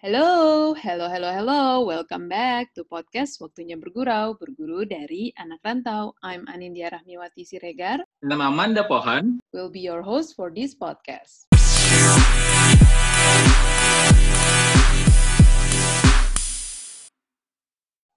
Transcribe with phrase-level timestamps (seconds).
[0.00, 1.84] Hello, hello, hello, hello.
[1.84, 6.16] Welcome back to podcast Waktunya Bergurau, berguru dari anak rantau.
[6.24, 8.00] I'm Anindya Rahmiwati Siregar.
[8.24, 9.44] Nama Amanda Pohan.
[9.52, 11.52] Will be your host for this podcast.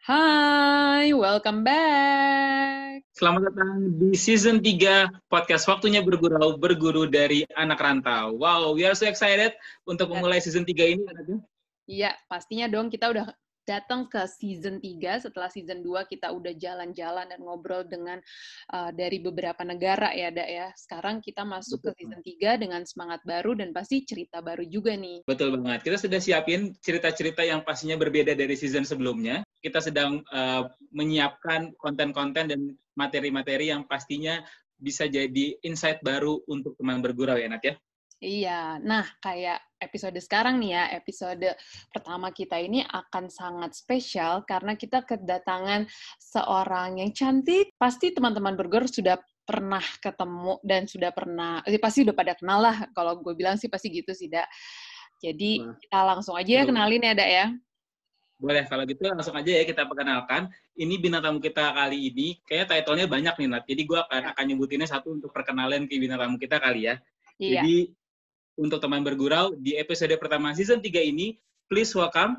[0.08, 3.04] Hai, welcome back.
[3.12, 8.40] Selamat datang di season 3 podcast Waktunya Bergurau, berguru dari anak rantau.
[8.40, 9.52] Wow, we are so excited
[9.84, 11.04] untuk memulai season 3 ini.
[11.90, 13.28] Iya, pastinya dong kita udah
[13.64, 18.20] datang ke season 3 setelah season 2 kita udah jalan-jalan dan ngobrol dengan
[18.76, 20.68] uh, dari beberapa negara ya, Dak ya.
[20.76, 25.24] Sekarang kita masuk ke season 3 dengan semangat baru dan pasti cerita baru juga nih.
[25.24, 25.84] Betul banget.
[25.88, 29.42] Kita sudah siapin cerita-cerita yang pastinya berbeda dari season sebelumnya.
[29.64, 32.60] Kita sedang uh, menyiapkan konten-konten dan
[33.00, 34.44] materi-materi yang pastinya
[34.76, 37.76] bisa jadi insight baru untuk teman bergurau ya, Nat ya.
[38.24, 41.44] Iya, nah kayak episode sekarang nih ya, episode
[41.92, 45.84] pertama kita ini akan sangat spesial karena kita kedatangan
[46.24, 47.76] seorang yang cantik.
[47.76, 52.88] Pasti teman-teman burger sudah pernah ketemu dan sudah pernah, eh, pasti udah pada kenal lah.
[52.96, 54.48] Kalau gue bilang sih pasti gitu sih, Dak.
[55.20, 57.46] Jadi nah, kita langsung aja ya kenalin ya, Dak ya.
[58.40, 60.48] Boleh, kalau gitu langsung aja ya kita perkenalkan.
[60.80, 63.64] Ini bintang tamu kita kali ini, kayaknya title-nya banyak nih, Nat.
[63.68, 66.96] Jadi gue akan, akan nyebutinnya satu untuk perkenalan ke bintang tamu kita kali ya.
[67.36, 67.60] Iya.
[67.60, 67.76] Jadi
[68.58, 71.38] untuk teman bergurau di episode pertama season 3 ini,
[71.70, 72.38] please welcome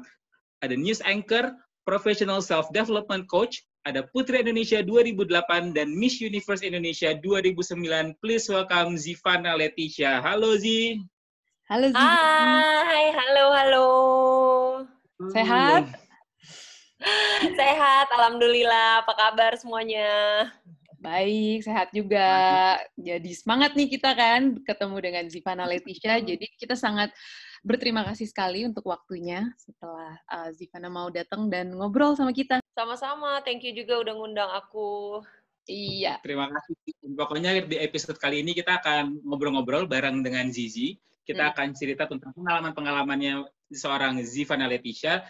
[0.65, 1.53] ada news anchor,
[1.85, 8.17] professional self-development coach, ada Putri Indonesia 2008 dan Miss Universe Indonesia 2009.
[8.25, 10.25] Please welcome Zivana Leticia.
[10.25, 11.05] Halo Zi.
[11.69, 12.01] Halo Zi.
[12.01, 13.89] Hai, halo, halo.
[15.37, 15.85] Sehat?
[17.61, 19.05] Sehat, Alhamdulillah.
[19.05, 20.49] Apa kabar semuanya?
[21.05, 22.81] Baik, sehat juga.
[22.97, 26.17] Jadi semangat nih kita kan ketemu dengan Zivana Leticia.
[26.17, 27.13] Jadi kita sangat
[27.61, 32.65] berterima kasih sekali untuk waktunya setelah uh, Zivana mau datang dan ngobrol sama kita.
[32.73, 35.21] Sama-sama, thank you juga udah ngundang aku.
[35.69, 36.25] Iya.
[36.25, 36.73] Terima kasih.
[37.13, 40.97] Pokoknya di episode kali ini kita akan ngobrol-ngobrol bareng dengan Zizi.
[41.25, 41.53] Kita hmm.
[41.53, 45.21] akan cerita tentang pengalaman-pengalamannya seorang Zivana Leticia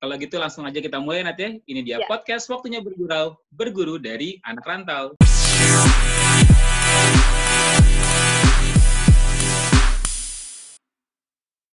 [0.00, 1.50] kalau gitu langsung aja kita mulai nanti ya.
[1.60, 2.08] Ini dia ya.
[2.08, 5.12] podcast Waktunya Bergurau, berguru dari anak rantau.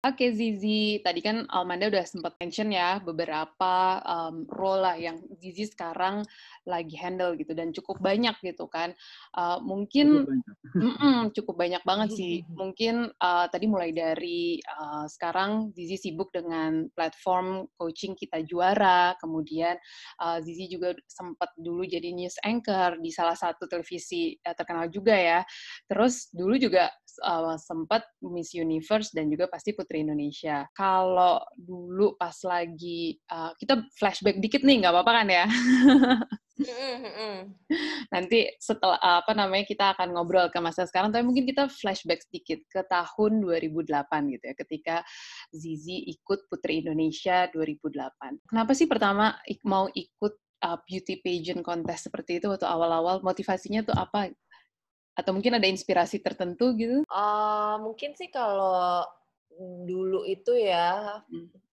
[0.07, 5.67] Oke Zizi, tadi kan Almanda udah sempat mention ya beberapa um, role lah yang Zizi
[5.67, 6.23] sekarang
[6.63, 8.95] lagi handle gitu dan cukup banyak gitu kan.
[9.35, 12.35] Uh, mungkin cukup banyak, mm -mm, cukup banyak banget sih.
[12.55, 19.75] Mungkin uh, tadi mulai dari uh, sekarang Zizi sibuk dengan platform coaching kita juara, kemudian
[20.23, 25.19] uh, Zizi juga sempat dulu jadi news anchor di salah satu televisi uh, terkenal juga
[25.19, 25.43] ya.
[25.91, 30.67] Terus dulu juga uh, sempat Miss Universe dan juga pasti Putri Indonesia.
[30.77, 35.47] Kalau dulu pas lagi uh, kita flashback dikit nih, nggak apa-apa kan ya?
[38.15, 42.65] Nanti setelah apa namanya kita akan ngobrol ke masa sekarang, tapi mungkin kita flashback sedikit
[42.73, 44.97] ke tahun 2008 gitu ya, ketika
[45.53, 48.49] Zizi ikut Putri Indonesia 2008.
[48.49, 49.37] Kenapa sih pertama
[49.69, 50.35] mau ikut
[50.65, 53.21] uh, beauty pageant kontes seperti itu waktu awal-awal?
[53.21, 54.33] Motivasinya tuh apa?
[55.17, 57.03] Atau mungkin ada inspirasi tertentu gitu?
[57.09, 59.03] Uh, mungkin sih kalau
[59.89, 61.25] dulu itu ya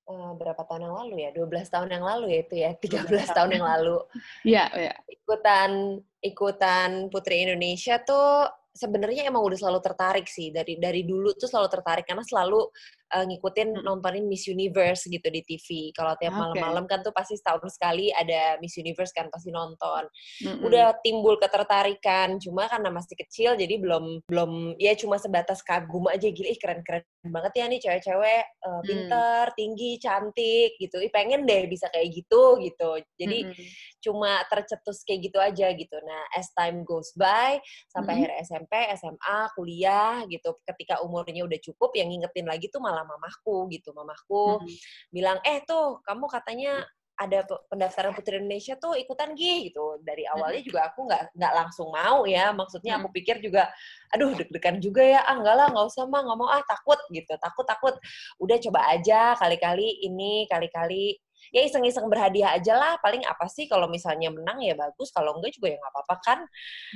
[0.08, 1.30] uh, berapa tahun yang lalu ya?
[1.36, 3.98] 12 tahun yang lalu ya itu ya, 13 tahun yang lalu.
[4.56, 4.94] Iya, iya.
[5.12, 11.46] Ikutan ikutan Putri Indonesia tuh sebenarnya emang udah selalu tertarik sih dari dari dulu tuh
[11.46, 12.74] selalu tertarik karena selalu
[13.14, 13.84] uh, ngikutin hmm.
[13.86, 15.94] nontonin Miss Universe gitu di TV.
[15.94, 16.42] Kalau tiap okay.
[16.42, 20.10] malam-malam kan tuh pasti setahun sekali ada Miss Universe kan pasti nonton.
[20.44, 20.66] Mm-hmm.
[20.66, 26.28] Udah timbul ketertarikan, cuma karena masih kecil jadi belum belum ya cuma sebatas kagum aja
[26.28, 29.56] gila ih keren-keren banget ya nih cewek-cewek uh, pinter, mm.
[29.56, 30.98] tinggi, cantik gitu.
[31.00, 32.92] Ih pengen deh bisa kayak gitu gitu.
[33.16, 33.68] Jadi mm-hmm.
[34.04, 35.96] cuma tercetus kayak gitu aja gitu.
[36.04, 37.62] Nah, as time goes by
[37.94, 38.34] sampai mm-hmm.
[38.34, 43.20] akhir SMP, SMA, kuliah gitu, ketika umurnya udah cukup yang ngingetin lagi tuh malah sama
[43.20, 43.92] mamahku gitu.
[43.92, 44.76] Mamahku hmm.
[45.12, 50.02] bilang, eh tuh kamu katanya ada pendaftaran Putri Indonesia tuh ikutan gih gitu.
[50.02, 52.50] Dari awalnya juga aku nggak nggak langsung mau ya.
[52.52, 53.70] Maksudnya aku pikir juga,
[54.10, 55.22] aduh deg-degan juga ya.
[55.22, 57.34] Ah enggak lah, nggak usah mah, nggak mau ah takut gitu.
[57.38, 57.96] Takut takut.
[58.42, 63.92] Udah coba aja kali-kali ini, kali-kali ya iseng-iseng berhadiah aja lah paling apa sih kalau
[63.92, 66.40] misalnya menang ya bagus kalau enggak juga ya nggak apa-apa kan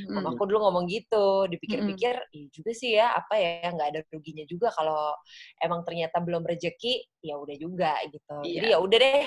[0.08, 0.24] hmm.
[0.24, 2.36] aku dulu ngomong gitu dipikir-pikir hmm.
[2.38, 5.12] iya juga sih ya apa ya nggak ada ruginya juga kalau
[5.60, 8.54] emang ternyata belum rezeki ya udah juga gitu iya.
[8.62, 9.26] jadi ya udah deh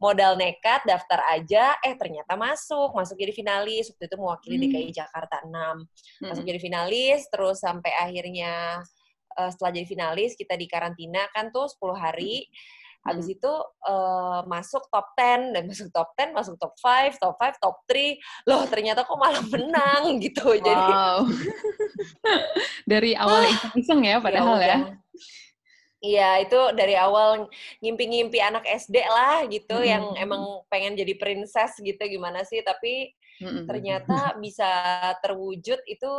[0.00, 4.64] modal nekat daftar aja eh ternyata masuk masuk jadi finalis waktu itu mewakili hmm.
[4.70, 6.26] DKI Jakarta 6 hmm.
[6.32, 8.80] masuk jadi finalis terus sampai akhirnya
[9.36, 13.34] uh, setelah jadi finalis kita di karantina kan tuh 10 hari hmm Habis hmm.
[13.34, 13.52] itu
[13.90, 18.46] uh, masuk top 10 dan masuk top 10, masuk top 5, top 5, top 3.
[18.46, 20.46] Loh, ternyata kok malah menang gitu.
[20.46, 20.62] Wow.
[20.62, 20.84] Jadi
[22.92, 24.66] dari awal iseng ya, ya padahal ya.
[24.66, 24.78] ya.
[26.02, 27.46] Iya, itu dari awal
[27.78, 29.86] ngimpi-ngimpi anak SD lah gitu hmm.
[29.86, 33.70] yang emang pengen jadi princess gitu gimana sih, tapi hmm.
[33.70, 34.66] ternyata bisa
[35.22, 36.12] terwujud itu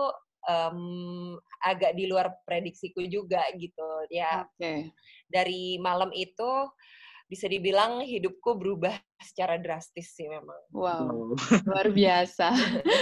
[0.48, 4.08] um, agak di luar prediksiku juga gitu.
[4.12, 4.48] Ya.
[4.56, 4.92] Okay.
[5.34, 6.70] Dari malam itu
[7.34, 10.60] bisa dibilang hidupku berubah secara drastis sih memang.
[10.70, 11.34] Wow,
[11.66, 12.54] luar biasa.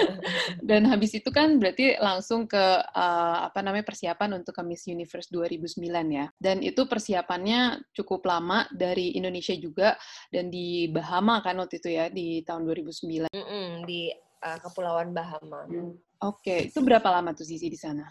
[0.70, 5.28] Dan habis itu kan berarti langsung ke uh, apa namanya persiapan untuk ke Miss Universe
[5.34, 6.32] 2009 ya.
[6.40, 10.00] Dan itu persiapannya cukup lama dari Indonesia juga
[10.32, 13.28] dan di Bahama kan waktu itu ya di tahun 2009.
[13.28, 14.16] Mm -mm, di
[14.48, 15.68] uh, Kepulauan Bahama.
[15.68, 15.92] Oke,
[16.22, 16.60] okay.
[16.70, 18.06] itu berapa lama tuh Sisi di sana?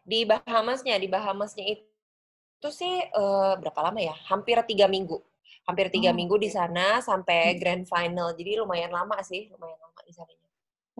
[0.00, 1.89] Di Bahamasnya, di Bahamasnya itu
[2.60, 4.12] itu sih uh, berapa lama ya?
[4.28, 5.16] Hampir tiga minggu.
[5.64, 7.58] Hampir tiga oh, minggu di sana sampai hmm.
[7.58, 8.36] grand final.
[8.36, 10.28] Jadi lumayan lama sih, lumayan lama di sana.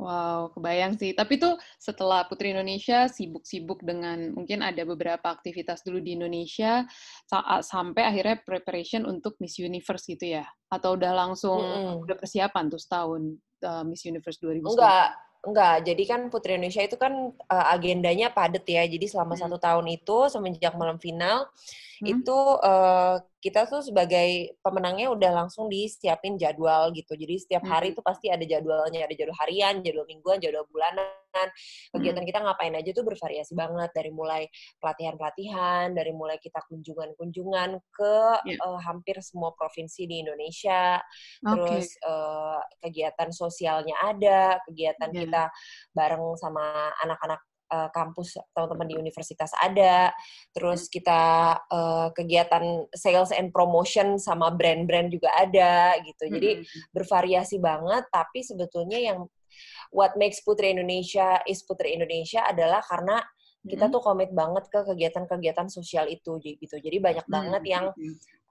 [0.00, 1.12] Wow, kebayang sih.
[1.12, 6.88] Tapi tuh setelah Putri Indonesia sibuk-sibuk dengan mungkin ada beberapa aktivitas dulu di Indonesia
[7.28, 10.48] saat sampai akhirnya preparation untuk Miss Universe gitu ya?
[10.72, 12.00] Atau udah langsung -hmm.
[12.00, 14.72] udah persiapan tuh setahun uh, Miss Universe 2019?
[14.72, 15.08] Enggak,
[15.40, 15.88] enggak.
[15.88, 18.84] Jadi kan Putri Indonesia itu kan uh, agendanya padat ya.
[18.84, 19.42] Jadi selama hmm.
[19.46, 21.48] satu tahun itu semenjak malam final
[22.00, 22.06] hmm.
[22.06, 27.16] itu uh, kita tuh sebagai pemenangnya udah langsung disiapin jadwal gitu.
[27.16, 31.48] Jadi setiap hari itu pasti ada jadwalnya, ada jadwal harian, jadwal mingguan, jadwal bulanan.
[31.96, 34.44] Kegiatan kita ngapain aja tuh bervariasi banget dari mulai
[34.76, 38.60] pelatihan-pelatihan, dari mulai kita kunjungan-kunjungan ke yeah.
[38.60, 41.00] uh, hampir semua provinsi di Indonesia.
[41.40, 45.20] Terus uh, kegiatan sosialnya ada, kegiatan yeah.
[45.25, 45.42] kita
[45.96, 47.40] bareng sama anak-anak
[47.70, 50.11] uh, kampus teman-teman di universitas ada,
[50.52, 56.28] terus kita uh, kegiatan sales and promotion sama brand-brand juga ada gitu.
[56.28, 56.93] Jadi hmm.
[56.93, 59.19] bervariasi banget, tapi sebetulnya yang
[59.94, 63.22] what makes Putri Indonesia is Putri Indonesia adalah karena
[63.61, 66.81] kita tuh komit banget ke kegiatan-kegiatan sosial itu gitu.
[66.81, 67.93] Jadi banyak banget yang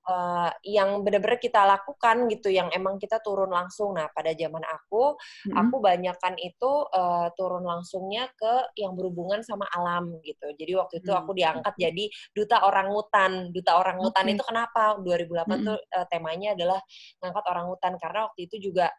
[0.10, 5.14] uh, yang benar-benar kita lakukan gitu yang emang kita turun langsung nah pada zaman aku
[5.46, 5.56] hmm.
[5.56, 11.12] aku banyakkan itu uh, turun langsungnya ke yang berhubungan sama alam gitu jadi waktu itu
[11.14, 11.84] aku diangkat hmm.
[11.86, 14.34] jadi duta orang hutan duta orang hutan okay.
[14.34, 15.62] itu kenapa 2008 hmm.
[15.70, 16.80] tuh uh, temanya adalah
[17.22, 18.90] ngangkat orang hutan karena waktu itu juga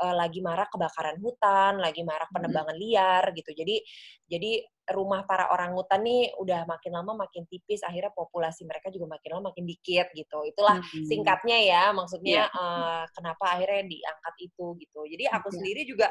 [0.00, 3.50] uh, lagi marak kebakaran hutan, lagi marak penebangan liar gitu.
[3.52, 3.80] Jadi
[4.28, 4.60] jadi
[4.94, 9.30] rumah para orang hutan nih udah makin lama makin tipis, akhirnya populasi mereka juga makin
[9.38, 10.38] lama makin dikit gitu.
[10.46, 11.06] Itulah hmm.
[11.08, 12.48] singkatnya ya, maksudnya yeah.
[12.52, 12.62] Iya.
[12.62, 15.00] uh, kenapa akhirnya diangkat itu gitu.
[15.10, 15.56] Jadi aku yeah.
[15.58, 16.08] sendiri juga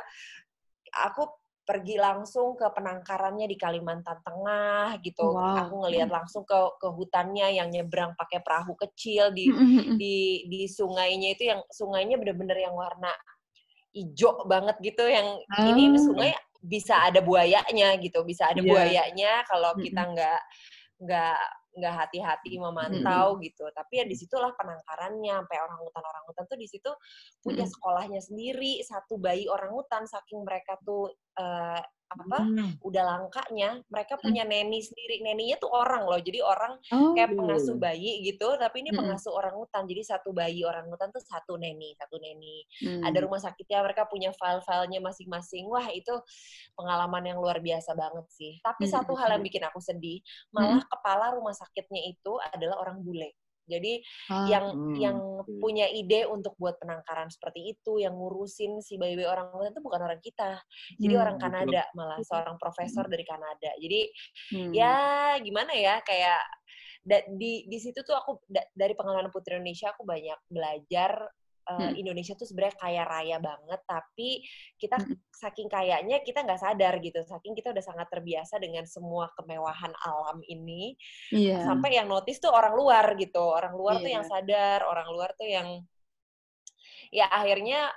[0.91, 1.23] aku
[1.65, 5.33] pergi langsung ke penangkarannya di Kalimantan Tengah gitu.
[5.33, 5.65] Wow.
[5.65, 9.49] Aku ngelihat langsung ke ke hutannya yang nyebrang pakai perahu kecil di
[9.97, 13.09] di di sungainya itu yang sungainya bener-bener yang warna
[13.95, 15.65] hijau banget gitu yang oh.
[15.71, 18.67] ini sungai bisa ada buayanya gitu bisa ada yeah.
[18.67, 20.41] buayanya kalau kita nggak
[20.99, 21.41] nggak
[21.75, 23.45] nggak hati-hati memantau mm -hmm.
[23.51, 26.91] gitu tapi ya di situlah penangkarannya sampai orang hutan orang hutan tuh di situ
[27.43, 31.81] punya sekolahnya sendiri satu bayi orang hutan saking mereka tuh uh,
[32.15, 32.69] apa hmm.
[32.81, 34.51] udah langkanya mereka punya hmm.
[34.51, 37.13] neni sendiri neninya tuh orang loh jadi orang oh.
[37.13, 38.99] kayak pengasuh bayi gitu tapi ini hmm.
[39.03, 43.03] pengasuh orang hutan jadi satu bayi orang hutan tuh satu neni satu neni hmm.
[43.03, 46.13] ada rumah sakitnya mereka punya file-filenya masing-masing wah itu
[46.73, 48.93] pengalaman yang luar biasa banget sih tapi hmm.
[48.95, 50.23] satu hal yang bikin aku sedih
[50.55, 50.89] malah hmm.
[50.89, 53.93] kepala rumah sakitnya itu adalah orang bule jadi
[54.29, 54.95] ah, yang hmm.
[55.01, 55.17] yang
[55.57, 60.01] punya ide untuk buat penangkaran seperti itu, yang ngurusin si bayi-bayi orang hutan itu bukan
[60.05, 60.61] orang kita.
[61.01, 61.97] Jadi hmm, orang Kanada betul.
[61.97, 63.13] malah seorang profesor hmm.
[63.13, 63.71] dari Kanada.
[63.81, 64.01] Jadi
[64.53, 64.71] hmm.
[64.71, 64.95] ya
[65.41, 66.41] gimana ya kayak
[67.37, 71.29] di di situ tuh aku dari pengalaman Putri Indonesia aku banyak belajar
[71.69, 71.93] uh, hmm.
[71.97, 74.45] Indonesia tuh sebenarnya kaya raya banget, tapi
[74.77, 75.17] kita hmm.
[75.33, 80.39] saking kayanya kita nggak sadar gitu, saking kita udah sangat terbiasa dengan semua kemewahan alam
[80.45, 80.95] ini,
[81.33, 81.65] yeah.
[81.65, 84.03] sampai yang notice tuh orang luar gitu, orang luar yeah.
[84.03, 84.31] tuh yang iya.
[84.31, 85.67] sadar, orang luar tuh yang
[87.13, 87.89] ya akhirnya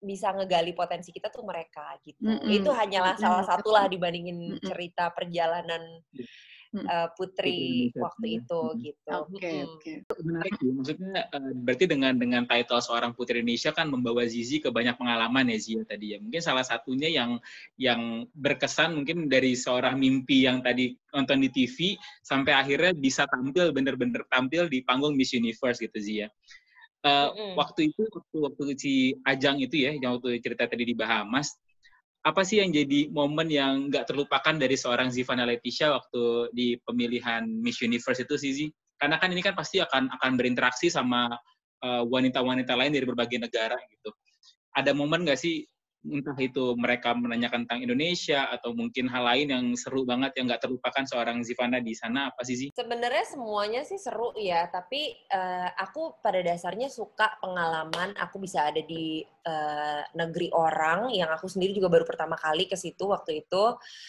[0.00, 2.24] bisa ngegali potensi kita tuh mereka gitu.
[2.24, 2.56] Mm -hmm.
[2.56, 4.68] Itu hanyalah salah satu lah dibandingin mm -hmm.
[4.72, 5.82] cerita perjalanan
[6.16, 9.10] iya uh, putri waktu itu gitu.
[9.10, 9.92] Oke, okay, oke.
[10.06, 10.22] Okay.
[10.22, 10.70] Menarik sih.
[10.70, 15.50] Maksudnya uh, berarti dengan dengan title seorang putri Indonesia kan membawa Zizi ke banyak pengalaman
[15.50, 16.18] ya Zia tadi ya.
[16.22, 17.42] Mungkin salah satunya yang
[17.80, 23.74] yang berkesan mungkin dari seorang mimpi yang tadi nonton di TV sampai akhirnya bisa tampil
[23.74, 26.30] bener-bener tampil di panggung Miss Universe gitu Zia.
[27.00, 27.52] Uh, mm -hmm.
[27.56, 28.92] waktu itu waktu waktu si
[29.24, 31.56] ajang itu ya yang waktu cerita tadi di Bahamas
[32.20, 37.48] apa sih yang jadi momen yang nggak terlupakan dari seorang Zivana Leticia waktu di pemilihan
[37.48, 38.68] Miss Universe itu sih,
[39.00, 41.32] karena kan ini kan pasti akan akan berinteraksi sama
[41.80, 44.12] wanita wanita-wanita lain dari berbagai negara gitu.
[44.76, 45.64] Ada momen nggak sih
[46.00, 50.64] entah itu mereka menanyakan tentang Indonesia atau mungkin hal lain yang seru banget yang nggak
[50.64, 52.68] terlupakan seorang Zivana di sana apa sih sih?
[52.72, 58.80] Sebenarnya semuanya sih seru ya, tapi uh, aku pada dasarnya suka pengalaman aku bisa ada
[58.80, 63.64] di uh, negeri orang yang aku sendiri juga baru pertama kali ke situ waktu itu.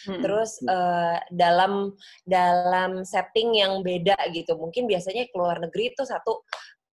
[0.08, 0.20] Hmm.
[0.24, 1.92] Terus uh, dalam
[2.24, 4.56] dalam setting yang beda gitu.
[4.56, 6.40] Mungkin biasanya keluar negeri itu satu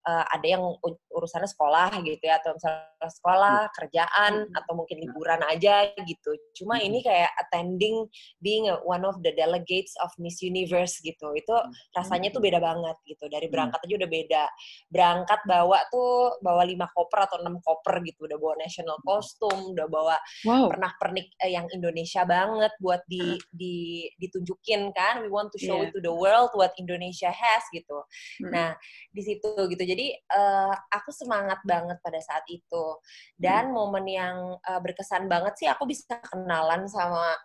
[0.03, 0.63] uh, ada yang
[1.11, 3.73] urusannya sekolah gitu ya atau misalnya sekolah iya.
[3.75, 5.03] kerjaan atau mungkin iya.
[5.07, 6.31] liburan aja gitu.
[6.63, 8.07] Cuma ini kayak attending
[8.39, 11.31] being one of the delegates of Miss Universe gitu.
[11.35, 11.55] Itu
[11.95, 13.27] rasanya tuh beda banget gitu.
[13.27, 14.43] Dari berangkat aja udah beda.
[14.91, 18.27] Berangkat bawa tuh bawa lima koper atau enam koper gitu.
[18.27, 20.15] Udah bawa national costume udah bawa
[20.47, 20.67] wow.
[20.71, 25.23] pernah pernik eh, yang Indonesia banget buat di, di ditunjukin kan.
[25.23, 25.91] We want to show yeah.
[25.91, 28.03] to the world what Indonesia has gitu.
[28.47, 28.75] Nah
[29.13, 32.97] di situ gitu jadi uh, aku semangat banget pada saat itu.
[33.37, 33.75] Dan hmm.
[33.77, 37.37] momen yang uh, berkesan banget sih aku bisa kenalan sama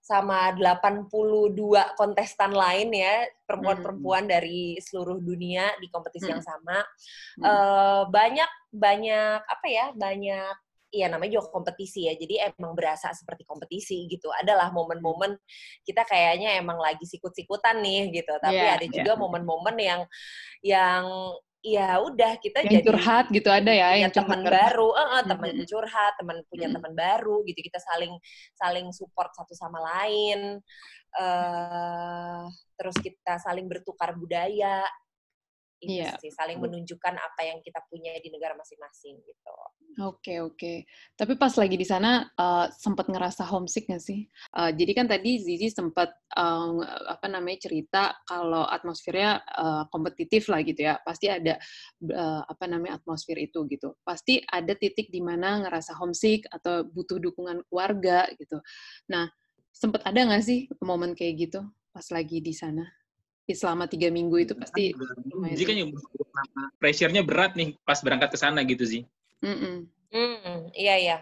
[0.00, 1.12] sama 82
[1.92, 4.32] kontestan lain ya, perempuan-perempuan hmm.
[4.32, 6.34] dari seluruh dunia di kompetisi hmm.
[6.34, 6.78] yang sama.
[7.36, 7.44] Hmm.
[7.44, 9.92] Uh, banyak banyak apa ya?
[9.92, 10.56] Banyak
[10.90, 14.26] Iya namanya juga kompetisi ya, jadi emang berasa seperti kompetisi gitu.
[14.34, 15.38] Adalah momen-momen
[15.86, 19.86] kita kayaknya emang lagi sikut-sikutan nih gitu, tapi yeah, ada juga momen-momen yeah.
[19.86, 20.00] yang
[20.66, 21.04] yang
[21.60, 25.60] ya udah kita yang jadi curhat gitu ada ya yang teman baru, uh, uh, teman
[25.60, 25.68] hmm.
[25.68, 26.76] curhat, teman punya hmm.
[26.80, 28.12] teman baru gitu kita saling
[28.56, 30.56] saling support satu sama lain,
[31.20, 32.48] uh,
[32.80, 34.88] terus kita saling bertukar budaya,
[35.80, 36.16] itu yeah.
[36.20, 39.56] sih saling menunjukkan apa yang kita punya di negara masing-masing gitu.
[39.98, 40.54] Oke okay, oke.
[40.54, 40.76] Okay.
[41.18, 44.28] Tapi pas lagi di sana uh, sempat ngerasa homesick nggak sih?
[44.54, 50.62] Uh, jadi kan tadi Zizi sempat um, apa namanya cerita kalau atmosfernya uh, kompetitif lah
[50.62, 51.00] gitu ya.
[51.02, 51.58] Pasti ada
[52.06, 53.96] uh, apa namanya atmosfer itu gitu.
[54.04, 58.62] Pasti ada titik di mana ngerasa homesick atau butuh dukungan keluarga gitu.
[59.10, 59.26] Nah
[59.74, 61.60] sempat ada nggak sih momen kayak gitu
[61.90, 62.99] pas lagi di sana?
[63.54, 64.84] Selama tiga minggu itu iya, pasti
[65.56, 65.76] Jadi kan
[66.80, 69.02] pressure-nya berat nih pas berangkat ke sana gitu sih.
[69.40, 69.76] Mm -mm.
[70.10, 71.18] Mm, iya iya.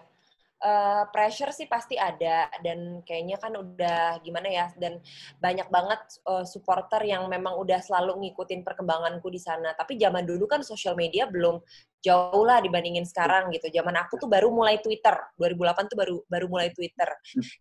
[0.59, 4.99] Uh, pressure sih pasti ada dan kayaknya kan udah gimana ya dan
[5.39, 9.71] banyak banget uh, supporter yang memang udah selalu ngikutin perkembanganku di sana.
[9.79, 11.63] Tapi zaman dulu kan sosial media belum
[11.99, 13.67] jauh lah dibandingin sekarang gitu.
[13.71, 17.09] Zaman aku tuh baru mulai Twitter, 2008 tuh baru baru mulai Twitter.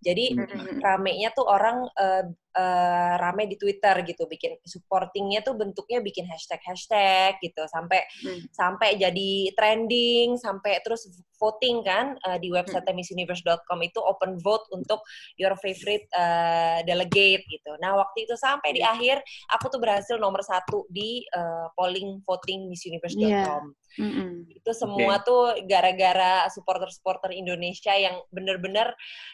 [0.02, 0.38] Jadi
[0.86, 2.24] ramenya tuh orang uh,
[2.58, 8.50] uh, rame di Twitter gitu, bikin supportingnya tuh bentuknya bikin hashtag hashtag gitu, sampai hmm.
[8.54, 11.06] sampai jadi trending, sampai terus
[11.38, 12.98] voting kan uh, di website hmm.
[12.98, 15.02] missuniverse.com itu open vote untuk
[15.38, 17.74] your favorite uh, delegate gitu.
[17.82, 19.22] Nah waktu itu sampai di akhir
[19.54, 23.64] aku tuh berhasil nomor satu di uh, polling voting missuniverse.com.
[23.98, 24.27] Yeah.
[24.28, 24.60] Mm-hmm.
[24.60, 25.26] Itu semua okay.
[25.26, 28.92] tuh gara-gara supporter-supporter Indonesia yang bener-bener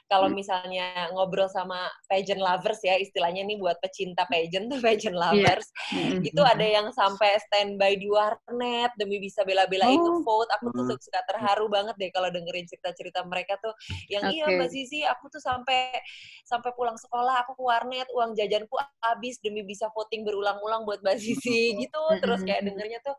[0.08, 0.36] kalau mm.
[0.38, 5.24] misalnya ngobrol sama pageant lovers ya istilahnya nih buat pecinta pageant tuh pageant iya.
[5.28, 5.98] lovers yeah.
[5.98, 6.30] mm-hmm.
[6.30, 10.22] itu ada yang sampai standby di warnet demi bisa bela-belain oh.
[10.22, 10.50] vote.
[10.62, 13.74] Aku tuh suka terharu banget deh kalau dengerin cerita-cerita mereka tuh
[14.08, 14.38] yang okay.
[14.38, 15.92] iya Mbak Sisi aku tuh sampai
[16.46, 21.18] sampai pulang sekolah aku ke warnet uang jajanku habis demi bisa voting berulang-ulang buat Mbak
[21.20, 22.02] Sisi gitu.
[22.22, 23.18] Terus kayak dengernya tuh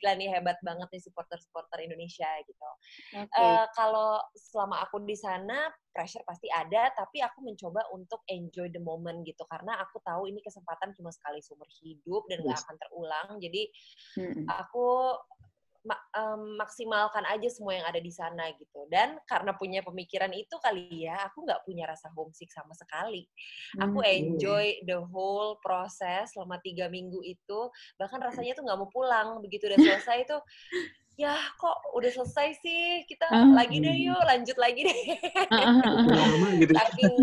[0.00, 2.68] gila nih hebat banget banget nih supporter-supporter Indonesia gitu.
[3.16, 3.40] Okay.
[3.40, 8.68] Uh, eh, kalau selama aku di sana pressure pasti ada, tapi aku mencoba untuk enjoy
[8.68, 12.60] the moment gitu karena aku tahu ini kesempatan cuma sekali seumur hidup dan yes.
[12.60, 13.28] akan terulang.
[13.40, 13.62] Jadi
[14.20, 14.44] hmm.
[14.44, 15.16] aku
[15.88, 18.86] um, maksimalkan aja semua yang ada di sana gitu.
[18.90, 23.26] Dan karena punya pemikiran itu kali ya, aku nggak punya rasa homesick sama sekali.
[23.78, 27.70] Aku enjoy the whole proses selama tiga minggu itu.
[28.00, 29.38] Bahkan rasanya tuh nggak mau pulang.
[29.42, 30.36] Begitu udah selesai itu,
[31.16, 35.00] ya kok udah selesai sih, kita uh, lagi deh yuk, lanjut lagi deh.
[36.60, 36.72] Gitu.
[36.76, 37.14] saking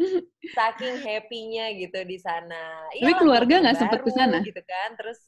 [0.58, 2.90] saking happy-nya gitu di sana.
[2.90, 4.42] Tapi ya, keluarga nggak sempat ke sana?
[4.42, 5.22] Gitu kan, terus.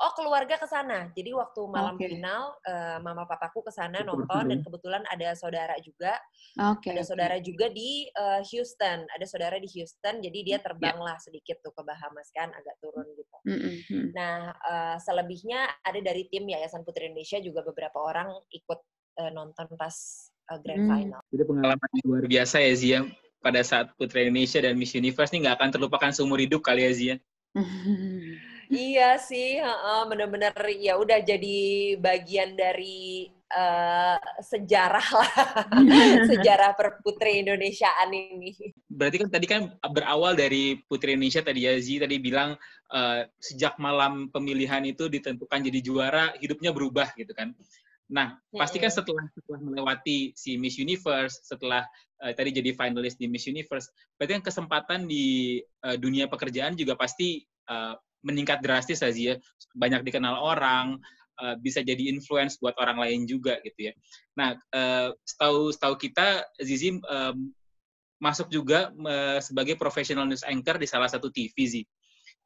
[0.00, 1.12] Oh, keluarga ke sana.
[1.12, 2.16] Jadi waktu malam okay.
[2.16, 6.16] final, uh, mama papaku ke sana nonton dan kebetulan ada saudara juga.
[6.56, 9.04] Okay, ada saudara juga di uh, Houston.
[9.12, 11.24] Ada saudara di Houston, jadi dia terbanglah yeah.
[11.28, 13.36] sedikit tuh ke Bahamas kan, agak turun gitu.
[13.44, 14.04] Mm -hmm.
[14.16, 18.80] Nah, uh, selebihnya ada dari tim Yayasan Putri Indonesia juga beberapa orang ikut
[19.20, 19.92] uh, nonton pas
[20.48, 20.90] uh, grand mm.
[20.96, 21.20] final.
[21.28, 23.00] Jadi pengalaman yang luar biasa ya Zia
[23.44, 26.92] pada saat Putri Indonesia dan Miss Universe ini nggak akan terlupakan seumur hidup kali ya
[26.96, 27.16] Zia.
[28.70, 29.58] iya sih,
[30.08, 31.58] bener-bener ya udah jadi
[31.98, 35.32] bagian dari uh, sejarah lah,
[36.30, 38.54] sejarah perputri Indonesiaan ini.
[38.86, 42.54] Berarti kan tadi kan berawal dari Putri Indonesia tadi ya, Zi tadi bilang
[42.94, 47.52] uh, sejak malam pemilihan itu ditentukan jadi juara, hidupnya berubah gitu kan.
[48.10, 51.86] Nah, pasti kan setelah setelah melewati si Miss Universe, setelah
[52.22, 56.98] uh, tadi jadi finalis di Miss Universe, berarti kan kesempatan di uh, dunia pekerjaan juga
[56.98, 59.36] pasti uh, meningkat drastis Aziz ya.
[59.76, 60.98] Banyak dikenal orang,
[61.40, 63.92] uh, bisa jadi influence buat orang lain juga gitu ya.
[64.36, 67.36] Nah, uh, setahu setahu kita Zizi um,
[68.20, 71.82] masuk juga uh, sebagai professional news anchor di salah satu TV Zizi.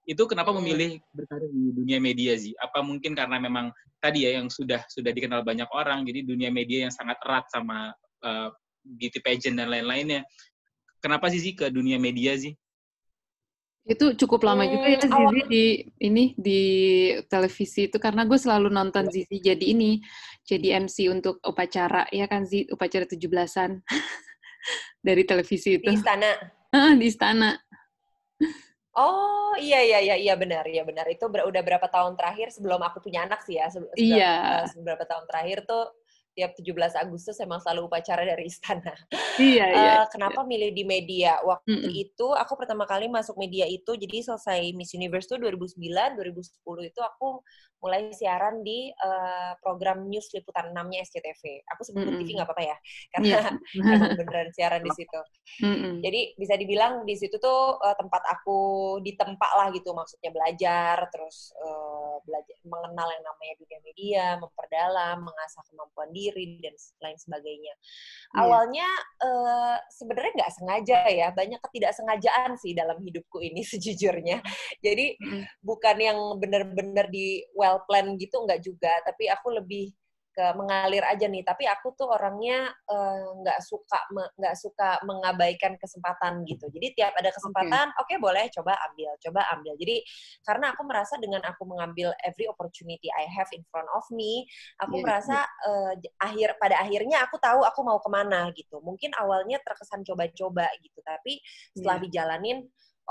[0.04, 0.58] Itu kenapa hmm.
[0.62, 2.54] memilih berkarir di dunia media Zizi?
[2.62, 6.86] Apa mungkin karena memang tadi ya yang sudah sudah dikenal banyak orang, jadi dunia media
[6.88, 7.90] yang sangat erat sama
[8.22, 8.48] uh,
[8.84, 10.22] beauty pageant dan lain-lainnya.
[11.02, 12.54] Kenapa Zizi ke dunia media sih?
[13.84, 15.64] Itu cukup lama hmm, juga ya Zizi di
[16.00, 16.60] ini di
[17.28, 19.12] televisi itu karena gue selalu nonton ya.
[19.12, 20.00] Zizi jadi ini
[20.40, 23.84] jadi MC untuk upacara ya kan Zizi upacara 17-an
[25.06, 25.92] dari televisi itu.
[25.92, 26.32] Di istana.
[27.00, 27.50] di istana.
[28.94, 32.78] Oh iya iya iya iya benar iya benar itu ber udah berapa tahun terakhir sebelum
[32.78, 34.64] aku punya anak sih ya se iya.
[34.78, 35.90] Beberapa tahun terakhir tuh
[36.34, 38.92] tiap 17 Agustus emang selalu upacara dari istana.
[39.38, 39.94] Iya, iya.
[40.02, 40.50] Uh, kenapa iya.
[40.50, 41.32] milih di media?
[41.42, 41.92] Waktu mm -mm.
[41.94, 45.78] itu aku pertama kali masuk media itu jadi selesai Miss Universe itu 2009,
[46.18, 47.40] 2010 itu aku
[47.84, 51.68] mulai siaran di uh, program news liputan 6-nya SCTV.
[51.76, 52.20] Aku sebut mm -hmm.
[52.24, 52.76] TV nggak apa-apa ya,
[53.12, 53.92] karena yeah.
[53.92, 55.20] emang beneran siaran di situ.
[55.60, 55.94] Mm -hmm.
[56.00, 58.58] Jadi bisa dibilang di situ tuh uh, tempat aku
[59.04, 65.62] ditempa lah gitu, maksudnya belajar, terus uh, belajar mengenal yang namanya dunia media, memperdalam, mengasah
[65.68, 66.72] kemampuan diri dan
[67.04, 67.74] lain sebagainya.
[68.32, 68.40] Yeah.
[68.40, 68.88] Awalnya
[69.20, 74.40] uh, sebenarnya nggak sengaja ya, banyak ketidaksengajaan sih dalam hidupku ini sejujurnya.
[74.80, 79.90] Jadi mm bukan yang bener-bener di well well plan gitu nggak juga tapi aku lebih
[80.34, 83.98] ke mengalir aja nih tapi aku tuh orangnya eh, nggak uh, suka
[84.34, 88.18] nggak suka mengabaikan kesempatan gitu jadi tiap ada kesempatan oke okay.
[88.18, 89.96] okay, boleh coba ambil coba ambil jadi
[90.42, 94.44] karena aku merasa dengan aku mengambil every opportunity I have in front of me
[94.82, 95.70] aku yeah, merasa yeah.
[95.70, 95.92] Uh,
[96.26, 100.98] akhir pada akhirnya aku tahu aku mau ke mana gitu mungkin awalnya terkesan coba-coba gitu
[101.06, 101.38] tapi
[101.78, 102.04] setelah yeah.
[102.10, 102.58] dijalanin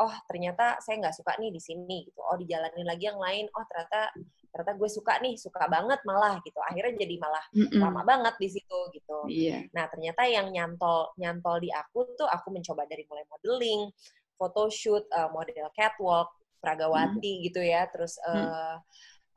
[0.02, 3.64] oh ternyata saya nggak suka nih di sini gitu oh dijalanin lagi yang lain oh
[3.70, 4.10] ternyata
[4.54, 6.62] ternyata gue suka nih suka banget malah gitu.
[6.62, 9.18] Akhirnya jadi malah mm lama banget di situ gitu.
[9.26, 9.66] Yeah.
[9.74, 13.90] nah ternyata yang nyantol nyantol di aku tuh aku mencoba dari mulai modeling
[14.38, 16.30] photoshoot uh, model catwalk
[16.62, 17.44] pragawati mm.
[17.50, 17.90] gitu ya.
[17.90, 18.78] Terus uh, mm.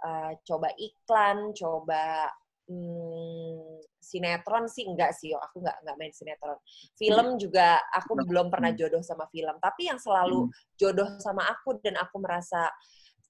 [0.05, 2.29] uh, coba iklan coba
[2.68, 6.59] hmm, sinetron sih enggak sih, aku enggak enggak main sinetron.
[6.94, 11.98] Film juga aku belum pernah jodoh sama film, tapi yang selalu jodoh sama aku dan
[11.98, 12.70] aku merasa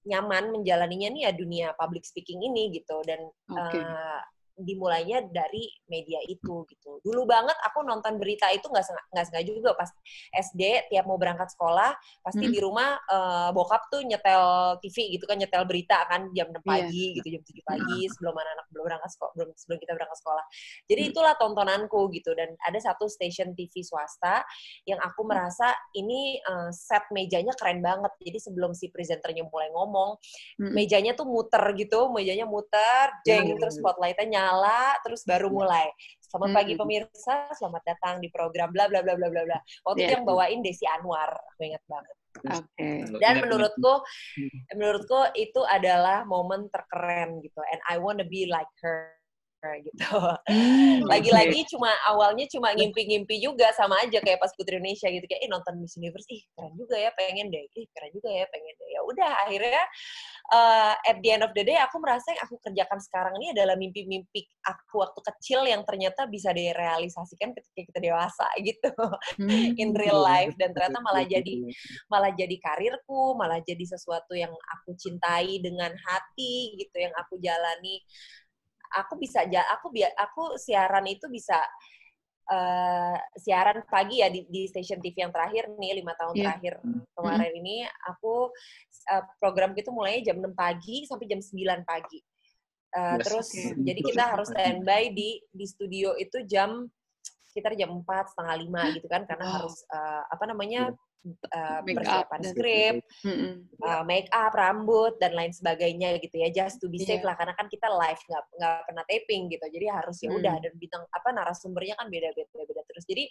[0.05, 3.81] nyaman menjalaninya nih ya dunia public speaking ini gitu dan okay.
[3.81, 4.21] uh, eh,
[4.57, 6.97] dimulainya dari media itu gitu.
[7.05, 9.89] Dulu banget aku nonton berita itu nggak nggak sengaja juga pas
[10.33, 11.93] SD tiap mau berangkat sekolah
[12.25, 12.53] pasti hmm.
[12.53, 16.61] di rumah uh, bokap tuh nyetel TV gitu kan nyetel berita kan jam 6 iya.
[16.65, 17.15] pagi yeah.
[17.21, 20.45] gitu jam 7 pagi sebelum anak-anak belum berangkat sekolah belum sebelum kita berangkat sekolah.
[20.89, 21.09] Jadi hmm.
[21.13, 24.41] itulah tontonanku gitu dan ada satu stasiun TV swasta
[24.89, 25.29] yang aku hmm.
[25.29, 28.09] merasa ini uh, set mejanya keren banget.
[28.23, 30.17] Jadi sebelum si presenternya mulai ngomong,
[30.59, 30.73] hmm.
[30.73, 33.59] mejanya tuh muter gitu, mejanya muter, jeng hmm.
[33.61, 35.55] terus spotlightnya nyala terus baru iya.
[35.59, 35.87] mulai.
[36.27, 36.81] Selamat pagi hmm.
[36.83, 39.59] pemirsa, selamat datang di program bla bla bla bla bla bla.
[39.87, 40.11] Waktu yeah.
[40.15, 42.15] yang bawain Desi Anwar, aku ingat banget.
[42.37, 42.67] Oke.
[42.75, 42.97] Okay.
[43.23, 44.75] Dan menurutku, hmm.
[44.75, 47.59] menurutku itu adalah momen terkeren gitu.
[47.71, 49.16] And I wanna be like her
[49.81, 50.13] gitu.
[50.47, 51.69] Hmm, Lagi-lagi okay.
[51.73, 55.81] cuma awalnya cuma ngimpi-ngimpi juga sama aja kayak pas Putri Indonesia gitu kayak eh nonton
[55.81, 57.65] Miss Universe ih keren juga ya pengen deh.
[57.73, 58.89] Ih keren juga ya pengen deh.
[58.93, 59.83] Ya udah akhirnya
[60.53, 63.75] uh, at the end of the day aku merasa yang aku kerjakan sekarang ini adalah
[63.75, 68.91] mimpi-mimpi aku waktu kecil yang ternyata bisa direalisasikan ketika kita dewasa gitu
[69.41, 71.53] hmm, in real life dan ternyata malah jadi
[72.11, 78.03] malah jadi karirku, malah jadi sesuatu yang aku cintai dengan hati gitu yang aku jalani
[78.95, 81.59] aku bisa aku aku siaran itu bisa
[82.51, 86.43] uh, siaran pagi ya di, di stasiun TV yang terakhir nih lima tahun yeah.
[86.51, 86.73] terakhir
[87.13, 87.61] kemarin mm -hmm.
[87.61, 87.75] ini
[88.07, 88.49] aku
[89.11, 92.19] uh, program itu mulai jam 6 pagi sampai jam 9 pagi.
[92.95, 93.23] Uh, yes.
[93.27, 93.83] Terus okay.
[93.83, 96.87] jadi kita harus standby di di studio itu jam
[97.57, 99.53] sekitar jam empat setengah lima gitu kan karena wow.
[99.57, 100.93] harus uh, apa namanya
[101.25, 102.95] uh, persiapan skrip,
[103.81, 107.33] uh, make up, rambut dan lain sebagainya gitu ya, just to be safe yeah.
[107.33, 110.63] lah karena kan kita live nggak nggak pernah taping gitu, jadi harus ya udah mm.
[110.69, 113.25] dan bintang apa narasumbernya kan beda beda beda terus, jadi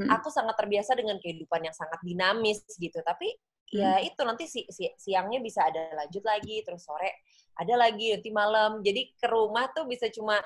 [0.00, 0.08] mm.
[0.08, 3.36] aku sangat terbiasa dengan kehidupan yang sangat dinamis gitu, tapi
[3.72, 7.24] ya itu nanti si, si, siangnya bisa ada lanjut lagi, terus sore
[7.56, 8.84] ada lagi nanti malam.
[8.84, 10.38] Jadi ke rumah tuh bisa cuma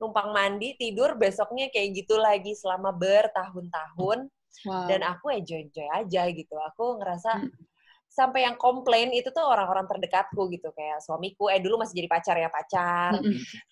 [0.00, 4.30] numpang mandi tidur besoknya kayak gitu lagi selama bertahun-tahun.
[4.62, 4.86] Wow.
[4.86, 6.54] dan aku enjoy enjoy aja gitu.
[6.54, 7.73] Aku ngerasa hmm
[8.14, 12.36] sampai yang komplain itu tuh orang-orang terdekatku gitu kayak suamiku eh dulu masih jadi pacar
[12.38, 13.18] ya pacar.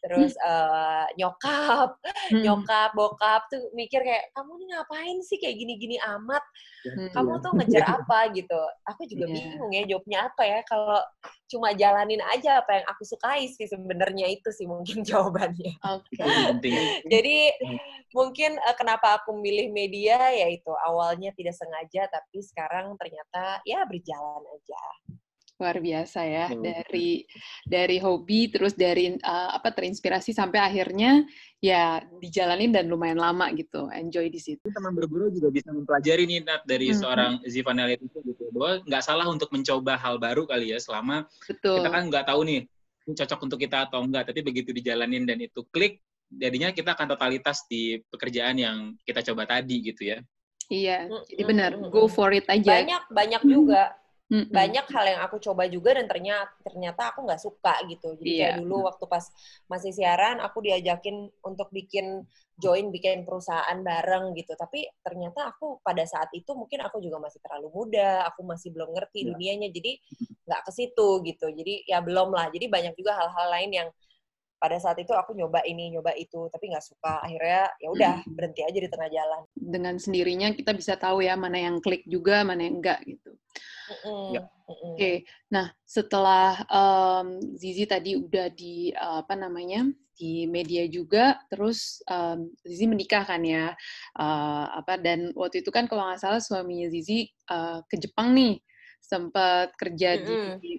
[0.03, 1.95] Terus uh, nyokap
[2.35, 6.43] nyokap bokap tuh mikir kayak kamu nih ngapain sih kayak gini-gini amat?
[6.83, 7.45] Ya, kamu iya.
[7.47, 8.19] tuh ngejar apa?
[8.35, 8.61] Gitu.
[8.91, 9.35] Aku juga yeah.
[9.39, 10.99] bingung ya jawabnya apa ya kalau
[11.47, 15.79] cuma jalanin aja apa yang aku sukai sih sebenarnya itu sih mungkin jawabannya.
[15.79, 17.05] Okay.
[17.07, 17.55] jadi
[18.11, 24.32] mungkin uh, kenapa aku milih media yaitu awalnya tidak sengaja tapi sekarang ternyata ya berjalan
[24.33, 24.83] jalan aja.
[25.61, 26.59] Luar biasa ya hmm.
[26.59, 27.23] dari
[27.63, 31.23] dari hobi terus dari uh, apa terinspirasi sampai akhirnya
[31.63, 34.65] ya dijalanin dan lumayan lama gitu enjoy di situ.
[34.75, 36.99] Teman berburu juga bisa mempelajari nih Nat dari hmm.
[36.99, 38.51] seorang Zivanel itu gitu.
[38.51, 41.79] Bahwa nggak salah untuk mencoba hal baru kali ya selama Betul.
[41.79, 42.61] kita kan nggak tahu nih
[43.03, 47.07] ini cocok untuk kita atau enggak tapi begitu dijalanin dan itu klik jadinya kita akan
[47.15, 50.19] totalitas di pekerjaan yang kita coba tadi gitu ya.
[50.73, 52.83] Iya jadi benar go for it aja.
[52.83, 54.02] Banyak banyak juga
[54.33, 58.17] mm hmm Banyak hal yang aku coba juga dan ternyata ternyata aku nggak suka gitu.
[58.17, 58.57] Jadi yeah.
[58.57, 59.25] kayak dulu waktu pas
[59.69, 62.25] masih siaran aku diajakin untuk bikin
[62.57, 64.57] join bikin perusahaan bareng gitu.
[64.57, 68.97] Tapi ternyata aku pada saat itu mungkin aku juga masih terlalu muda, aku masih belum
[68.97, 69.29] ngerti yeah.
[69.37, 69.69] dunianya.
[69.69, 69.93] Jadi
[70.49, 71.47] nggak ke situ gitu.
[71.53, 72.49] Jadi ya belum lah.
[72.49, 73.89] Jadi banyak juga hal-hal lain yang
[74.63, 78.63] pada saat itu aku nyoba ini nyoba itu tapi nggak suka akhirnya ya udah berhenti
[78.63, 82.63] aja di tengah jalan dengan sendirinya kita bisa tahu ya mana yang klik juga mana
[82.63, 83.35] yang enggak gitu
[84.05, 84.43] Mm ya.
[84.73, 85.17] Oke, okay.
[85.53, 89.85] nah setelah um, Zizi tadi udah di uh, apa namanya
[90.17, 93.77] di media juga, terus um, Zizi menikah kan ya,
[94.17, 98.65] uh, apa dan waktu itu kan kalau nggak salah suaminya Zizi uh, ke Jepang nih,
[99.03, 100.57] sempat kerja mm -hmm.
[100.63, 100.73] di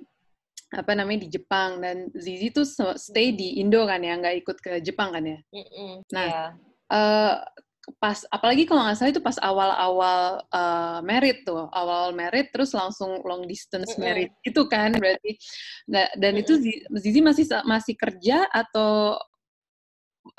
[0.73, 2.65] apa namanya di Jepang dan Zizi tuh
[2.97, 5.39] stay di Indo kan ya, nggak ikut ke Jepang kan ya.
[5.53, 5.95] Mm.
[6.11, 6.49] Nah, yeah.
[6.89, 6.97] Iya.
[6.97, 7.35] uh,
[7.99, 13.19] pas apalagi kalau nggak salah itu pas awal-awal uh, merit tuh awal merit terus langsung
[13.27, 14.49] long distance merit mm -hmm.
[14.55, 15.31] itu kan berarti
[15.91, 16.53] nah, dan mm itu
[17.03, 19.19] Zizi masih masih kerja atau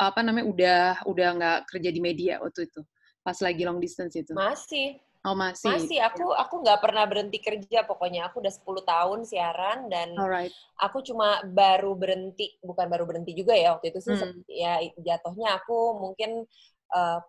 [0.00, 2.80] apa namanya udah udah nggak kerja di media waktu itu
[3.20, 7.88] pas lagi long distance itu masih oh masih masih aku aku nggak pernah berhenti kerja
[7.88, 10.52] pokoknya aku udah 10 tahun siaran dan Alright.
[10.76, 14.44] aku cuma baru berhenti bukan baru berhenti juga ya waktu itu sih hmm.
[14.52, 16.44] ya jatuhnya aku mungkin
[16.92, 17.20] uh,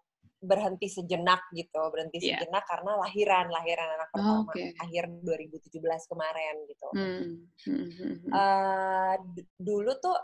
[0.46, 2.38] berhenti sejenak gitu, berhenti yeah.
[2.38, 4.78] sejenak karena lahiran, lahiran anak pertama oh, okay.
[4.78, 5.82] akhir 2017
[6.12, 6.88] kemarin gitu.
[6.94, 7.34] Hmm.
[8.30, 9.14] Uh,
[9.58, 10.16] dulu tuh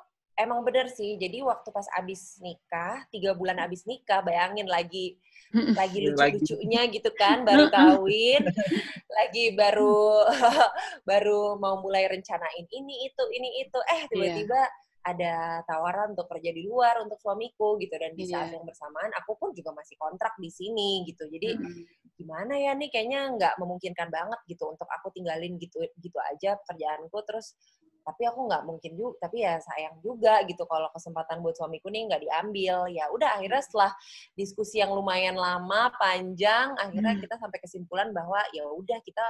[0.41, 5.17] emang bener sih, jadi waktu pas abis nikah, tiga bulan abis nikah, bayangin lagi
[5.51, 8.43] lagi lucu-lucunya gitu kan, baru kawin,
[9.19, 10.25] lagi baru
[11.09, 16.53] baru mau mulai rencanain ini itu ini itu, eh tiba-tiba yeah ada tawaran untuk kerja
[16.53, 18.61] di luar untuk suamiku gitu dan di saat yeah.
[18.61, 21.25] yang bersamaan aku pun juga masih kontrak di sini gitu.
[21.25, 21.83] Jadi mm.
[22.21, 27.17] gimana ya nih kayaknya nggak memungkinkan banget gitu untuk aku tinggalin gitu gitu aja pekerjaanku.
[27.25, 27.57] Terus
[28.01, 32.09] tapi aku nggak mungkin juga tapi ya sayang juga gitu kalau kesempatan buat suamiku nih
[32.09, 33.91] nggak diambil ya udah akhirnya setelah
[34.33, 37.21] diskusi yang lumayan lama panjang akhirnya mm.
[37.21, 39.25] kita sampai kesimpulan bahwa ya udah kita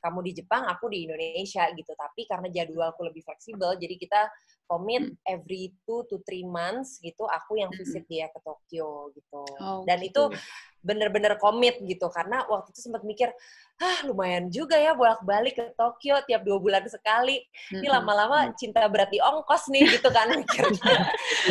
[0.00, 1.92] kamu di Jepang, aku di Indonesia gitu.
[1.92, 4.20] Tapi karena jadwalku lebih fleksibel, jadi kita
[4.64, 5.18] komit hmm.
[5.28, 7.78] every two to three months gitu, aku yang hmm.
[7.78, 9.42] visit dia ke Tokyo gitu.
[9.60, 10.32] Oh, Dan gitu.
[10.32, 10.40] itu
[10.80, 13.28] bener-bener komit gitu, karena waktu itu sempat mikir,
[13.84, 17.44] ah lumayan juga ya bolak-balik ke Tokyo tiap dua bulan sekali.
[17.68, 17.94] Ini hmm.
[18.00, 20.96] lama-lama cinta berat di ongkos nih gitu kan mikirnya.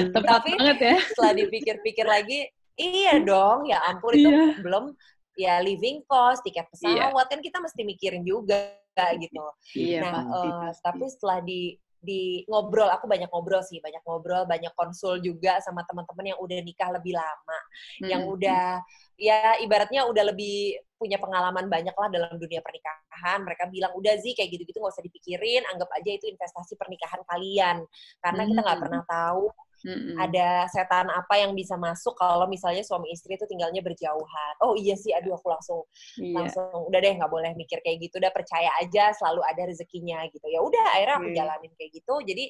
[0.09, 0.97] Tapi ya.
[1.13, 4.55] setelah dipikir-pikir lagi, iya dong, ya ampun itu iya.
[4.63, 4.95] belum
[5.39, 6.71] ya living cost, tiket iya.
[6.75, 7.31] pesawat iya.
[7.31, 8.75] kan kita mesti mikirin juga
[9.15, 9.45] gitu.
[9.79, 10.83] Iya, nah, pasti, uh, pasti.
[10.83, 11.61] tapi setelah di
[11.99, 16.59] di ngobrol aku banyak ngobrol sih banyak ngobrol banyak konsul juga sama teman-teman yang udah
[16.63, 17.59] nikah lebih lama
[17.99, 18.07] hmm.
[18.07, 18.79] yang udah
[19.19, 24.31] ya ibaratnya udah lebih punya pengalaman banyak lah dalam dunia pernikahan mereka bilang udah sih
[24.31, 27.83] kayak gitu-gitu nggak usah dipikirin anggap aja itu investasi pernikahan kalian
[28.23, 28.49] karena hmm.
[28.55, 30.15] kita nggak pernah tahu Mm-hmm.
[30.19, 34.53] Ada setan apa yang bisa masuk kalau misalnya suami istri itu tinggalnya berjauhan.
[34.59, 35.79] Oh iya sih, aduh aku langsung
[36.19, 36.35] yeah.
[36.43, 40.43] langsung udah deh nggak boleh mikir kayak gitu, udah percaya aja selalu ada rezekinya gitu.
[40.51, 42.15] Ya udah akhirnya aku jalanin kayak gitu.
[42.27, 42.45] Jadi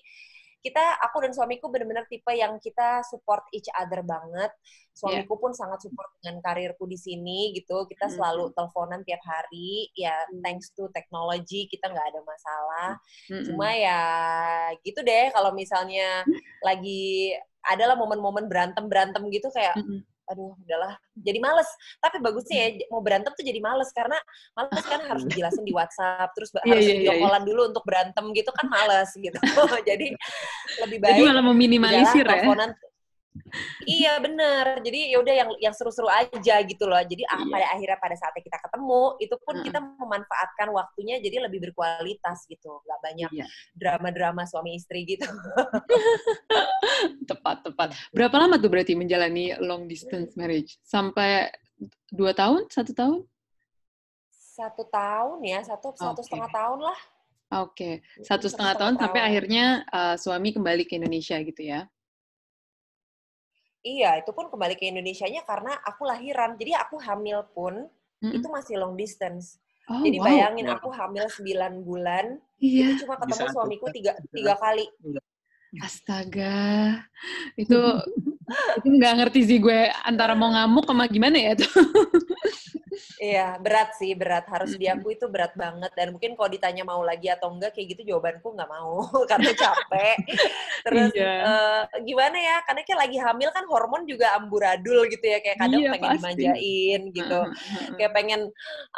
[0.59, 4.51] kita aku dan suamiku benar-benar tipe yang kita support each other banget.
[4.91, 5.41] Suamiku yeah.
[5.41, 7.87] pun sangat support dengan karirku di sini gitu.
[7.87, 8.57] Kita selalu mm -hmm.
[8.59, 9.87] teleponan tiap hari.
[9.95, 10.43] Ya mm.
[10.43, 12.89] thanks to technology kita nggak ada masalah.
[12.99, 13.45] Mm -hmm.
[13.47, 14.01] Cuma ya
[14.83, 16.27] gitu deh kalau misalnya
[16.59, 21.69] lagi adalah momen-momen berantem berantem gitu kayak mm -hmm aduh udahlah jadi males.
[21.99, 24.17] Tapi bagusnya ya mau berantem tuh jadi males karena
[24.55, 27.41] males kan harus dijelasin di WhatsApp terus yeah, harus yeah, video yeah, yeah.
[27.43, 29.37] dulu untuk berantem gitu kan males gitu.
[29.89, 30.13] Jadi
[30.85, 32.45] lebih baik jadi malah meminimalisir ya
[33.87, 34.81] iya bener.
[34.83, 36.99] Jadi yaudah yang yang seru-seru aja gitu loh.
[37.01, 37.49] Jadi ah, iya.
[37.49, 39.65] pada akhirnya pada saatnya kita ketemu itu pun hmm.
[39.65, 42.81] kita memanfaatkan waktunya jadi lebih berkualitas gitu.
[42.83, 43.45] Nggak banyak iya.
[43.75, 45.27] drama-drama suami istri gitu.
[47.29, 47.95] Tepat tepat.
[48.11, 50.77] Berapa lama tuh berarti menjalani long distance marriage?
[50.83, 51.49] Sampai
[52.09, 52.67] dua tahun?
[52.67, 53.21] Satu tahun?
[54.33, 56.03] Satu tahun ya satu okay.
[56.03, 56.99] satu setengah tahun lah.
[57.49, 58.05] Oke.
[58.05, 58.25] Okay.
[58.27, 61.89] satu setengah tahun, tahun sampai akhirnya uh, suami kembali ke Indonesia gitu ya
[63.79, 66.59] Iya, itu pun kembali ke Indonesia-nya karena aku lahiran.
[66.59, 68.35] Jadi aku hamil pun mm-hmm.
[68.35, 69.59] itu masih long distance.
[69.89, 70.25] Oh, Jadi wow.
[70.27, 72.93] bayangin aku hamil 9 bulan, iya.
[72.93, 74.85] itu cuma ketemu Bisa suamiku tiga, tiga kali.
[75.01, 75.21] Iya.
[75.85, 76.97] Astaga,
[77.53, 77.77] itu
[78.81, 81.69] itu nggak ngerti sih gue antara mau ngamuk sama gimana ya tuh.
[83.19, 84.45] Iya, berat sih, berat.
[84.47, 85.91] Harus diakui itu berat banget.
[85.93, 90.17] Dan mungkin kalau ditanya mau lagi atau enggak, kayak gitu jawabanku nggak mau, karena capek.
[90.87, 91.33] Terus iya.
[91.43, 95.81] uh, gimana ya, karena kayak lagi hamil kan hormon juga amburadul gitu ya, kayak kadang
[95.83, 96.17] iya, pengen pasti.
[96.17, 97.39] dimanjain gitu.
[97.99, 98.41] kayak pengen,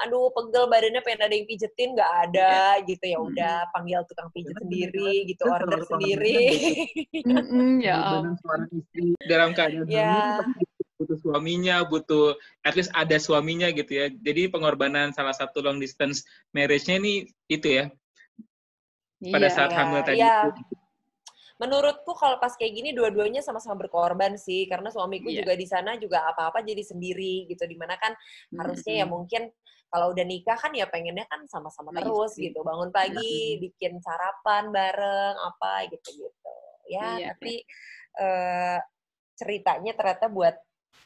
[0.05, 2.87] aduh pegel badannya pengen ada yang pijetin, nggak ada iya.
[2.87, 3.05] gitu.
[3.11, 6.39] Ya udah, panggil tukang pijet sendiri gitu, order sendiri.
[7.81, 8.23] ya.
[9.25, 10.39] Dalam keadaan ya
[11.11, 14.07] butuh suaminya, butuh at least ada suaminya gitu ya.
[14.07, 16.23] Jadi pengorbanan salah satu long distance
[16.55, 17.85] marriage-nya ini itu ya.
[19.19, 20.23] Pada iya, saat hamil tadi.
[20.23, 20.55] Iya.
[21.59, 25.45] Menurutku kalau pas kayak gini dua-duanya sama-sama berkorban sih karena suamiku iya.
[25.45, 28.57] juga di sana juga apa-apa jadi sendiri gitu di mana kan hmm.
[28.57, 29.45] harusnya ya mungkin
[29.91, 32.49] kalau udah nikah kan ya pengennya kan sama-sama nah, terus iya.
[32.49, 36.57] gitu bangun pagi bikin sarapan bareng apa gitu-gitu
[36.89, 37.27] ya iya.
[37.37, 37.61] tapi
[38.17, 38.81] uh,
[39.37, 40.55] ceritanya ternyata buat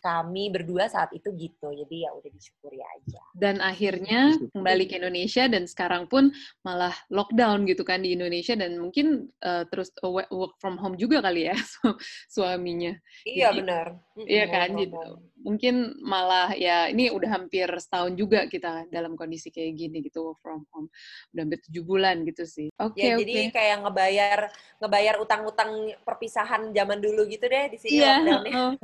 [0.06, 1.74] kami berdua saat itu gitu.
[1.74, 3.22] Jadi ya udah disyukuri aja.
[3.34, 6.30] Dan akhirnya kembali ke Indonesia dan sekarang pun
[6.62, 11.50] malah lockdown gitu kan di Indonesia dan mungkin uh, terus work from home juga kali
[11.50, 11.58] ya
[12.36, 12.94] suaminya.
[13.26, 13.88] Iya Jadi, benar.
[14.22, 15.02] Iya kan gitu.
[15.46, 20.42] Mungkin malah ya ini udah hampir setahun juga kita dalam kondisi kayak gini gitu work
[20.42, 20.90] from home.
[21.30, 22.74] Udah hampir tujuh bulan gitu sih.
[22.82, 23.22] Oke okay, ya, okay.
[23.22, 24.40] Jadi kayak ngebayar
[24.82, 28.82] ngebayar utang-utang perpisahan zaman dulu gitu deh di sini iya, lockdownnya.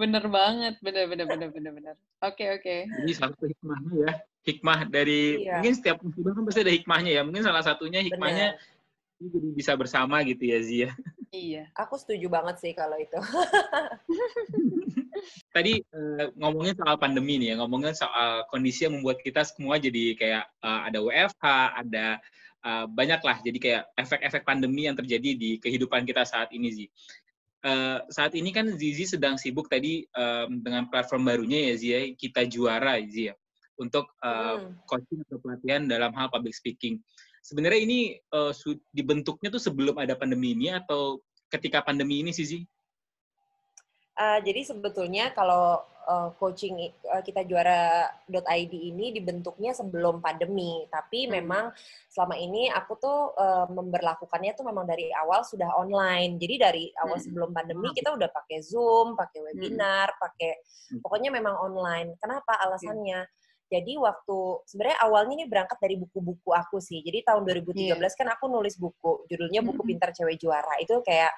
[0.00, 1.94] bener banget benar benar benar benar benar.
[2.26, 2.76] Oke oke.
[2.90, 4.12] Jadi satu hikmahnya ya,
[4.50, 5.62] hikmah dari iya.
[5.62, 7.22] mungkin setiap musibah kan pasti ada hikmahnya ya.
[7.22, 9.30] Mungkin salah satunya hikmahnya bener.
[9.30, 10.90] jadi bisa bersama gitu ya Zia.
[11.30, 11.70] Iya.
[11.78, 13.14] Aku setuju banget sih kalau itu.
[15.54, 20.14] Tadi uh, ngomongin soal pandemi nih ya, ngomongin soal kondisi yang membuat kita semua jadi
[20.16, 21.46] kayak uh, ada WFH,
[21.80, 22.06] ada
[22.64, 26.88] uh, banyak lah jadi kayak efek-efek pandemi yang terjadi di kehidupan kita saat ini sih.
[27.60, 32.48] Uh, saat ini kan Zizi sedang sibuk tadi um, dengan platform barunya ya Zia, kita
[32.48, 33.36] juara Zia
[33.76, 34.84] untuk uh, hmm.
[34.88, 37.00] coaching atau pelatihan dalam hal public speaking.
[37.44, 38.00] Sebenarnya ini
[38.32, 38.52] uh,
[38.92, 41.20] dibentuknya tuh sebelum ada pandemi ini atau
[41.52, 42.60] ketika pandemi ini sih Zizi?
[44.20, 51.40] Uh, jadi sebetulnya kalau uh, coaching uh, kita juara.id ini dibentuknya sebelum pandemi, tapi hmm.
[51.40, 51.72] memang
[52.12, 56.36] selama ini aku tuh uh, memberlakukannya tuh memang dari awal sudah online.
[56.36, 57.24] Jadi dari awal hmm.
[57.24, 59.46] sebelum pandemi kita udah pakai Zoom, pakai hmm.
[59.56, 60.20] webinar, hmm.
[60.20, 60.52] pakai
[61.00, 62.20] pokoknya memang online.
[62.20, 63.24] Kenapa alasannya?
[63.24, 63.48] Hmm.
[63.70, 66.98] Jadi waktu sebenarnya awalnya ini berangkat dari buku-buku aku sih.
[67.06, 68.10] Jadi tahun 2013 yeah.
[68.10, 70.74] kan aku nulis buku, judulnya buku pintar cewek juara.
[70.82, 71.30] Itu kayak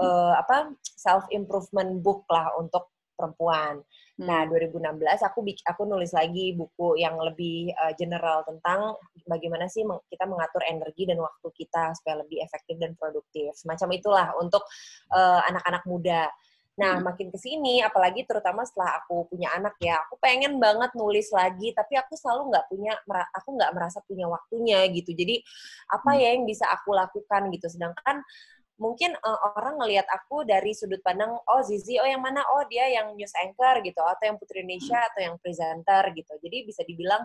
[0.00, 3.78] uh, apa self improvement book lah untuk perempuan.
[4.14, 5.26] Nah, 2016 hmm.
[5.26, 8.94] aku aku nulis lagi buku yang lebih uh, general tentang
[9.26, 13.50] bagaimana sih kita mengatur energi dan waktu kita supaya lebih efektif dan produktif.
[13.58, 14.62] Semacam itulah untuk
[15.10, 16.30] uh, anak-anak muda.
[16.74, 17.06] Nah, hmm.
[17.06, 21.70] makin ke sini, apalagi terutama setelah aku punya anak ya, aku pengen banget nulis lagi,
[21.70, 22.92] tapi aku selalu nggak punya,
[23.30, 25.14] aku nggak merasa punya waktunya gitu.
[25.14, 25.38] Jadi
[25.86, 26.20] apa hmm.
[26.20, 27.66] ya yang bisa aku lakukan gitu.
[27.70, 28.26] Sedangkan
[28.74, 32.90] mungkin uh, orang ngelihat aku dari sudut pandang oh Zizi oh yang mana oh dia
[32.90, 37.22] yang news anchor gitu atau yang Putri Indonesia atau yang presenter gitu jadi bisa dibilang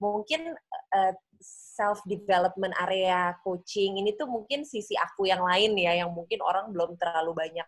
[0.00, 0.56] mungkin
[0.96, 6.36] uh, self development area coaching ini tuh mungkin sisi aku yang lain ya yang mungkin
[6.44, 7.64] orang belum terlalu banyak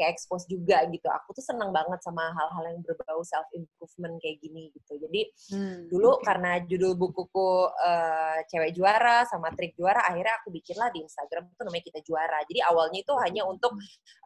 [0.00, 1.04] kayak expose juga gitu.
[1.12, 4.96] Aku tuh seneng banget sama hal-hal yang berbau self improvement kayak gini gitu.
[4.96, 5.20] Jadi
[5.52, 11.04] hmm, dulu karena judul bukuku uh, cewek juara sama trik juara akhirnya aku bikinlah di
[11.04, 12.38] Instagram itu namanya kita juara.
[12.48, 13.76] Jadi awalnya itu hanya untuk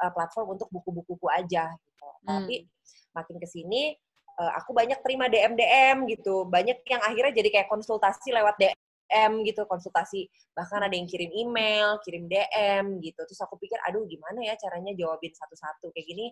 [0.03, 2.07] uh, platform untuk buku-bukuku aja gitu.
[2.25, 2.47] Hmm.
[2.47, 2.67] tapi
[3.15, 3.95] makin ke sini
[4.39, 6.47] aku banyak terima DM DM gitu.
[6.49, 8.79] Banyak yang akhirnya jadi kayak konsultasi lewat DM
[9.15, 10.27] DM gitu konsultasi.
[10.57, 13.21] Bahkan ada yang kirim email kirim DM gitu.
[13.23, 15.95] Terus aku pikir aduh gimana ya caranya jawabin satu-satu?
[15.95, 16.27] Kayak gini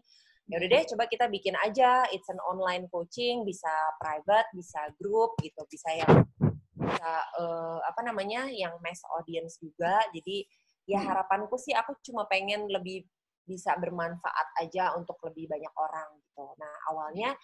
[0.51, 2.11] ya udah deh coba kita bikin aja.
[2.11, 3.71] It's an online coaching bisa
[4.03, 5.62] private bisa grup gitu.
[5.71, 6.27] Bisa yang
[6.75, 10.03] bisa uh, apa namanya yang mass audience juga.
[10.11, 10.43] Jadi
[10.91, 11.07] ya hmm.
[11.07, 13.07] harapanku sih aku cuma pengen lebih
[13.42, 16.44] bisa bermanfaat aja untuk lebih banyak orang gitu.
[16.57, 17.35] Nah awalnya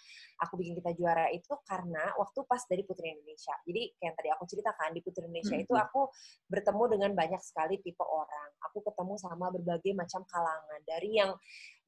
[0.40, 3.54] aku bikin kita juara itu karena waktu pas dari Putri Indonesia.
[3.66, 6.08] Jadi kayak yang tadi aku ceritakan di Putri Indonesia itu aku
[6.46, 8.50] bertemu dengan banyak sekali tipe orang.
[8.70, 11.32] Aku ketemu sama berbagai macam kalangan dari yang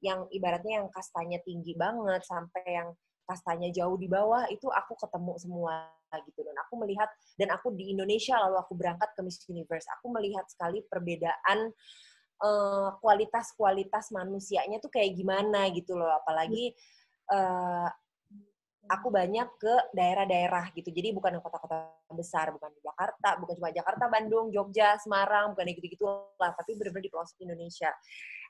[0.01, 2.89] yang ibaratnya yang kastanya tinggi banget sampai yang
[3.29, 5.87] kastanya jauh di bawah itu aku ketemu semua
[6.27, 7.07] gitu dan aku melihat
[7.39, 12.10] dan aku di Indonesia lalu aku berangkat ke Miss Universe aku melihat sekali perbedaan uh,
[13.05, 16.09] kualitas-kualitas manusianya tuh kayak gimana gitu loh.
[16.09, 16.73] Apalagi
[17.29, 17.89] uh,
[18.91, 20.91] aku banyak ke daerah-daerah gitu.
[20.91, 26.05] Jadi bukan kota-kota besar bukan di Jakarta bukan cuma Jakarta Bandung Jogja Semarang bukan gitu-gitu
[26.41, 27.91] lah tapi benar-benar di pelosok Indonesia.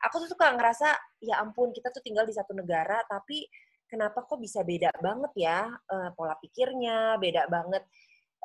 [0.08, 3.44] Aku tuh suka ngerasa ya ampun kita tuh tinggal di satu negara tapi
[3.84, 7.84] kenapa kok bisa beda banget ya uh, pola pikirnya, beda banget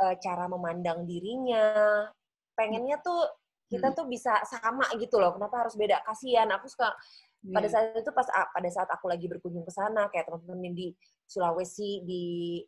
[0.04, 2.10] uh, cara memandang dirinya.
[2.56, 3.24] Pengennya tuh
[3.66, 3.98] kita hmm.
[3.98, 5.34] tuh bisa sama gitu loh.
[5.34, 6.02] Kenapa harus beda?
[6.06, 6.50] Kasihan.
[6.54, 6.94] Aku suka
[7.46, 7.74] pada iya.
[7.78, 10.90] saat itu pas pada saat aku lagi berkunjung ke sana kayak teman-teman di
[11.30, 12.24] Sulawesi di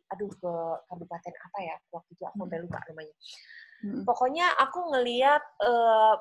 [0.06, 0.52] aduh ke
[0.86, 3.14] kabupaten apa ya waktu itu aku sampai lupa namanya.
[3.78, 4.02] Hmm.
[4.06, 6.14] Pokoknya aku ngeliat uh,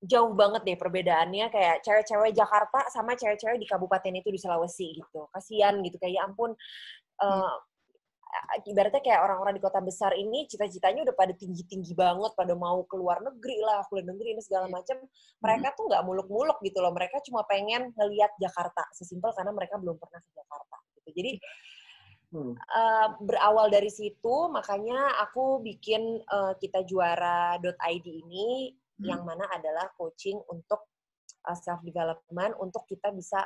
[0.00, 5.30] jauh banget deh perbedaannya kayak cewek-cewek Jakarta sama cewek-cewek di kabupaten itu di Sulawesi gitu.
[5.30, 6.54] Kasihan gitu kayak ya ampun
[7.22, 7.54] uh,
[8.66, 13.22] ibaratnya kayak orang-orang di kota besar ini cita-citanya udah pada tinggi-tinggi banget, pada mau keluar
[13.22, 14.98] negeri lah, kuliah negeri ini segala macam.
[15.42, 16.92] Mereka tuh nggak muluk-muluk gitu loh.
[16.94, 21.10] Mereka cuma pengen ngelihat Jakarta sesimpel karena mereka belum pernah ke Jakarta gitu.
[21.14, 21.32] Jadi
[22.30, 22.54] Hmm.
[22.54, 29.02] Uh, berawal dari situ, makanya aku bikin uh, kita juara.id ini hmm.
[29.02, 30.86] yang mana adalah coaching untuk
[31.42, 33.42] uh, self development untuk kita bisa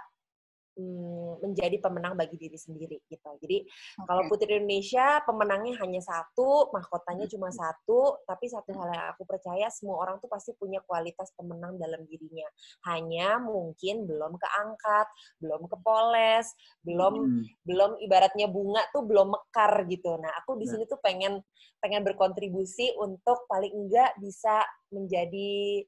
[0.75, 3.31] Hmm, menjadi pemenang bagi diri sendiri gitu.
[3.39, 4.07] Jadi okay.
[4.11, 9.71] kalau Putri Indonesia pemenangnya hanya satu, mahkotanya cuma satu, tapi satu hal yang aku percaya
[9.71, 12.51] semua orang tuh pasti punya kualitas pemenang dalam dirinya.
[12.91, 15.07] Hanya mungkin belum keangkat,
[15.39, 16.51] belum kepoles,
[16.83, 17.43] belum hmm.
[17.71, 20.19] belum ibaratnya bunga tuh belum mekar gitu.
[20.19, 20.75] Nah, aku di nah.
[20.75, 21.39] sini tuh pengen
[21.79, 25.87] pengen berkontribusi untuk paling enggak bisa menjadi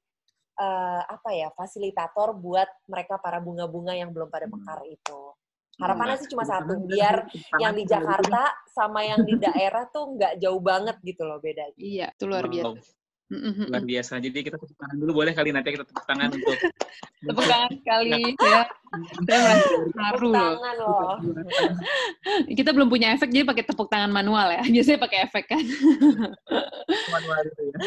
[0.56, 4.96] uh, apa ya fasilitator buat mereka para bunga-bunga yang belum pada mekar hmm.
[4.96, 5.20] itu.
[5.76, 7.28] Harapannya sih cuma satu, biar
[7.60, 11.76] yang di Jakarta sama yang di daerah tuh nggak jauh banget gitu loh bedanya.
[11.76, 12.80] Iya, itu luar biasa.
[13.26, 13.74] Mm-hmm.
[13.74, 14.22] Luar biasa.
[14.22, 16.58] Jadi kita tepuk tangan dulu boleh kali nanti kita tepuk tangan untuk
[17.26, 18.62] tepuk tangan sekali ya.
[19.26, 20.54] Saya merasa haru loh.
[22.58, 24.62] kita belum punya efek jadi pakai tepuk tangan manual ya.
[24.78, 25.64] Biasanya pakai efek kan.
[27.10, 27.78] manual itu ya.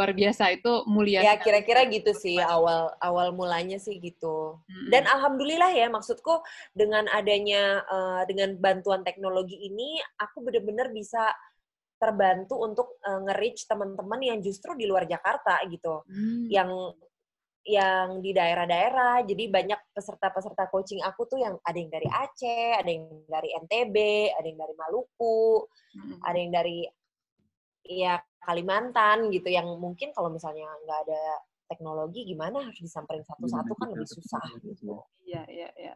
[0.00, 1.20] Luar biasa itu mulia.
[1.20, 4.56] Ya kira-kira gitu sih awal awal mulanya sih gitu.
[4.64, 4.88] Hmm.
[4.88, 6.40] Dan alhamdulillah ya maksudku
[6.72, 11.36] dengan adanya uh, dengan bantuan teknologi ini aku benar-benar bisa
[11.96, 16.04] terbantu untuk uh, nge-reach teman-teman yang justru di luar Jakarta gitu.
[16.08, 16.48] Hmm.
[16.48, 16.70] Yang
[17.66, 19.26] yang di daerah-daerah.
[19.26, 23.96] Jadi banyak peserta-peserta coaching aku tuh yang ada yang dari Aceh, ada yang dari NTB,
[24.38, 25.66] ada yang dari Maluku,
[25.98, 26.22] hmm.
[26.22, 26.78] ada yang dari
[27.86, 31.22] ya Kalimantan gitu yang mungkin kalau misalnya nggak ada
[31.66, 35.02] teknologi gimana harus disamperin satu-satu kan lebih susah gitu.
[35.26, 35.94] Iya, iya, iya.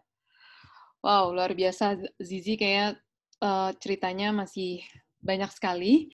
[1.00, 2.98] Wow, luar biasa Zizi kayak
[3.40, 4.82] uh, ceritanya masih
[5.20, 6.12] banyak sekali.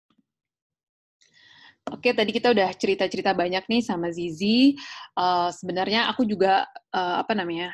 [1.87, 4.75] Oke, tadi kita udah cerita-cerita banyak nih sama Zizi.
[5.15, 7.71] Uh, sebenarnya aku juga uh, apa namanya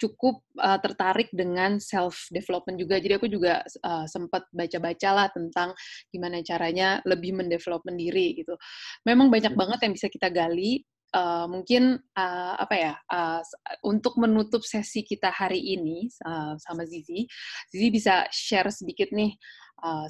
[0.00, 2.96] cukup uh, tertarik dengan self development juga.
[3.00, 5.76] Jadi aku juga uh, sempat baca-baca lah tentang
[6.08, 8.56] gimana caranya lebih mendevelopment diri gitu.
[9.04, 10.80] Memang banyak banget yang bisa kita gali.
[11.10, 13.42] Uh, mungkin uh, apa ya uh,
[13.82, 17.26] untuk menutup sesi kita hari ini uh, sama Zizi,
[17.66, 19.34] Zizi bisa share sedikit nih
[19.82, 20.06] uh,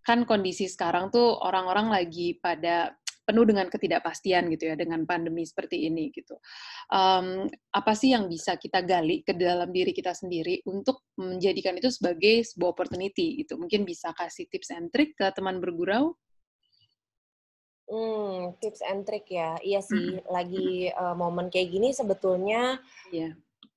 [0.00, 2.96] kan kondisi sekarang tuh orang-orang lagi pada
[3.30, 6.34] penuh dengan ketidakpastian gitu ya dengan pandemi seperti ini gitu.
[6.90, 11.94] Um, apa sih yang bisa kita gali ke dalam diri kita sendiri untuk menjadikan itu
[11.94, 13.54] sebagai sebuah opportunity gitu.
[13.54, 16.18] Mungkin bisa kasih tips and trick ke teman bergurau.
[17.86, 19.54] Hmm, tips and trick ya.
[19.62, 20.26] Iya sih, hmm.
[20.26, 22.82] lagi uh, momen kayak gini sebetulnya
[23.14, 23.34] yeah.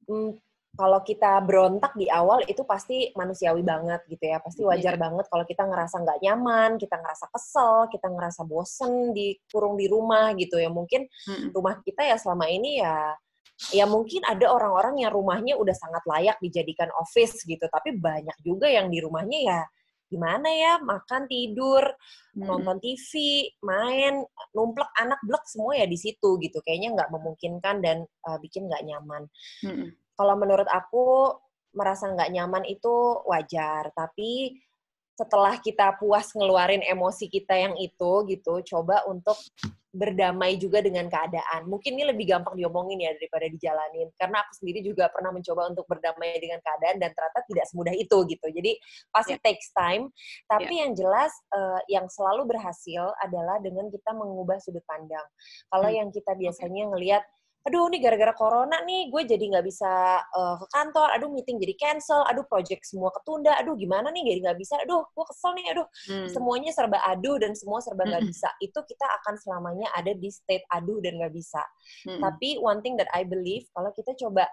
[0.10, 0.34] hmm,
[0.74, 5.02] kalau kita berontak di awal itu pasti manusiawi banget gitu ya pasti wajar yeah.
[5.06, 10.34] banget kalau kita ngerasa nggak nyaman kita ngerasa kesel kita ngerasa bosen dikurung di rumah
[10.34, 11.54] gitu ya mungkin hmm.
[11.54, 13.14] rumah kita ya selama ini ya
[13.70, 18.66] ya mungkin ada orang-orang yang rumahnya udah sangat layak dijadikan office gitu tapi banyak juga
[18.66, 19.62] yang di rumahnya ya
[20.10, 21.86] gimana ya makan tidur
[22.34, 22.46] hmm.
[22.50, 23.14] nonton TV
[23.66, 28.70] main numplek anak blek semua ya di situ gitu kayaknya nggak memungkinkan dan uh, bikin
[28.70, 29.26] nggak nyaman
[29.66, 29.90] hmm.
[30.18, 31.34] Kalau menurut aku
[31.74, 34.62] merasa nggak nyaman itu wajar tapi
[35.14, 39.38] setelah kita puas ngeluarin emosi kita yang itu gitu coba untuk
[39.94, 41.70] berdamai juga dengan keadaan.
[41.70, 44.10] Mungkin ini lebih gampang diomongin ya daripada dijalanin.
[44.18, 48.18] Karena aku sendiri juga pernah mencoba untuk berdamai dengan keadaan dan ternyata tidak semudah itu
[48.26, 48.48] gitu.
[48.50, 48.72] Jadi
[49.14, 49.46] pasti yeah.
[49.46, 50.10] takes time.
[50.50, 50.82] Tapi yeah.
[50.82, 55.24] yang jelas uh, yang selalu berhasil adalah dengan kita mengubah sudut pandang.
[55.70, 55.98] Kalau hmm.
[56.02, 57.24] yang kita biasanya ngelihat
[57.64, 61.76] aduh ini gara-gara corona nih gue jadi nggak bisa uh, ke kantor, aduh meeting jadi
[61.80, 65.68] cancel, aduh project semua ketunda, aduh gimana nih jadi nggak bisa, aduh gue kesel nih,
[65.72, 66.28] aduh hmm.
[66.36, 68.32] semuanya serba aduh dan semua serba nggak hmm.
[68.36, 68.50] bisa.
[68.60, 71.64] Itu kita akan selamanya ada di state aduh dan nggak bisa.
[72.04, 72.20] Hmm.
[72.20, 74.44] Tapi one thing that I believe kalau kita coba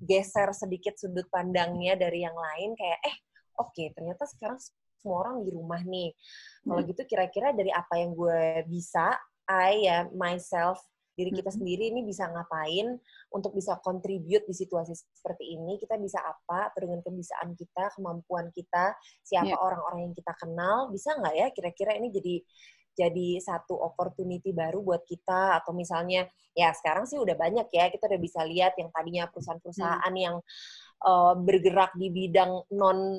[0.00, 3.16] geser sedikit sudut pandangnya dari yang lain kayak eh
[3.60, 4.56] oke okay, ternyata sekarang
[5.04, 6.16] semua orang di rumah nih.
[6.64, 6.88] Kalau hmm.
[6.96, 9.12] gitu kira-kira dari apa yang gue bisa,
[9.44, 10.80] I ya myself
[11.14, 12.98] diri kita sendiri ini bisa ngapain
[13.30, 18.98] untuk bisa contribute di situasi seperti ini kita bisa apa dengan kebisaan kita kemampuan kita
[19.22, 21.46] siapa orang orang-orang yang kita kenal bisa nggak ya?
[21.52, 22.34] Kira-kira ini jadi
[22.94, 28.06] jadi satu opportunity baru buat kita atau misalnya ya sekarang sih udah banyak ya kita
[28.06, 30.22] udah bisa lihat yang tadinya perusahaan-perusahaan hmm.
[30.22, 30.36] yang
[31.02, 33.18] uh, bergerak di bidang non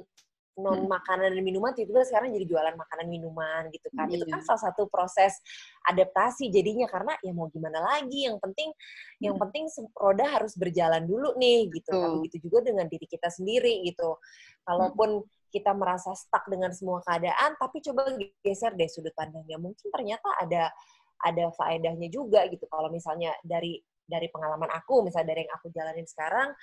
[0.55, 4.07] non makanan dan minuman tiba-tiba sekarang jadi jualan makanan minuman gitu kan.
[4.07, 4.23] Iya.
[4.23, 5.35] itu kan salah satu proses
[5.83, 9.23] adaptasi jadinya karena ya mau gimana lagi yang penting hmm.
[9.23, 9.67] yang penting
[9.99, 12.23] roda harus berjalan dulu nih gitu kan.
[12.23, 14.15] Begitu juga dengan diri kita sendiri gitu.
[14.63, 15.51] Kalaupun hmm.
[15.51, 19.59] kita merasa stuck dengan semua keadaan tapi coba geser deh sudut pandangnya.
[19.59, 20.71] Mungkin ternyata ada
[21.19, 22.63] ada faedahnya juga gitu.
[22.71, 26.53] Kalau misalnya dari dari pengalaman aku, misalnya dari yang aku jalanin sekarang,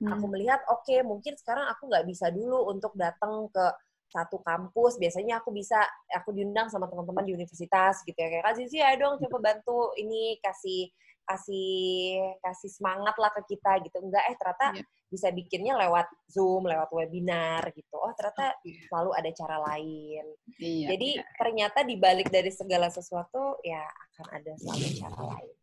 [0.00, 0.10] hmm.
[0.10, 3.66] aku melihat oke okay, mungkin sekarang aku nggak bisa dulu untuk datang ke
[4.12, 5.00] satu kampus.
[5.00, 5.80] Biasanya aku bisa,
[6.12, 9.96] aku diundang sama teman-teman di universitas gitu ya kayak kasih sih, ayo dong coba bantu
[9.96, 10.92] ini kasih
[11.22, 13.96] kasih kasih semangat lah ke kita gitu.
[14.02, 14.86] Enggak eh ternyata yeah.
[15.08, 17.96] bisa bikinnya lewat Zoom, lewat webinar gitu.
[17.96, 18.84] Oh, ternyata yeah.
[18.90, 20.24] selalu ada cara lain.
[20.58, 21.34] Yeah, Jadi yeah.
[21.38, 25.56] ternyata dibalik dari segala sesuatu ya akan ada selalu cara lain.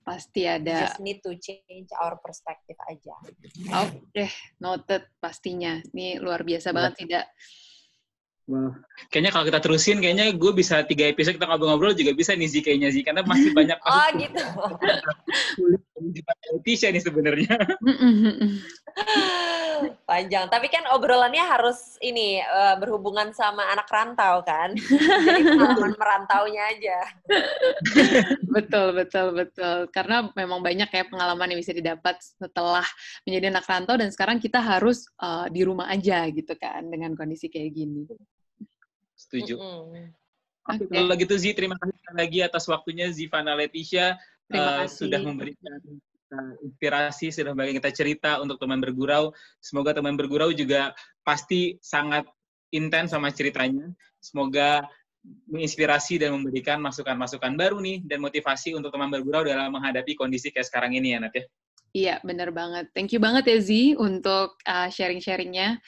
[0.00, 0.90] Pasti ada.
[0.90, 3.14] Just need to change our perspective aja.
[3.84, 5.78] Oke, okay, noted pastinya.
[5.92, 7.24] Ini luar biasa banget tidak.
[8.50, 8.74] Wah,
[9.14, 12.60] kayaknya kalau kita terusin, kayaknya gue bisa tiga episode kita ngobrol-ngobrol juga bisa nih Zi
[12.66, 13.78] kayaknya Zi, karena masih banyak.
[13.78, 14.44] oh gitu.
[16.66, 17.54] Tisha nih sebenarnya.
[20.04, 20.46] Panjang.
[20.50, 24.74] Tapi kan obrolannya harus ini uh, berhubungan sama anak rantau kan.
[24.76, 26.98] Jadi pengalaman merantaunya aja.
[28.54, 29.76] betul, betul, betul.
[29.90, 32.86] Karena memang banyak ya pengalaman yang bisa didapat setelah
[33.24, 37.48] menjadi anak rantau dan sekarang kita harus uh, di rumah aja gitu kan dengan kondisi
[37.48, 38.04] kayak gini.
[39.16, 39.56] Setuju.
[39.56, 40.06] Mm -hmm.
[40.70, 41.02] Oke, okay.
[41.02, 44.20] kalau gitu Zi, terima kasih lagi atas waktunya Zivana Leticia
[44.54, 45.80] uh, sudah memberikan
[46.62, 49.34] inspirasi, sudah bagi kita cerita untuk teman bergurau.
[49.58, 50.94] Semoga teman bergurau juga
[51.26, 52.26] pasti sangat
[52.70, 53.90] intens sama ceritanya.
[54.22, 54.86] Semoga
[55.50, 60.70] menginspirasi dan memberikan masukan-masukan baru nih dan motivasi untuk teman bergurau dalam menghadapi kondisi kayak
[60.70, 61.44] sekarang ini ya Nat ya.
[61.90, 62.86] Iya, benar banget.
[62.94, 65.82] Thank you banget ya Zi untuk uh, sharing-sharingnya.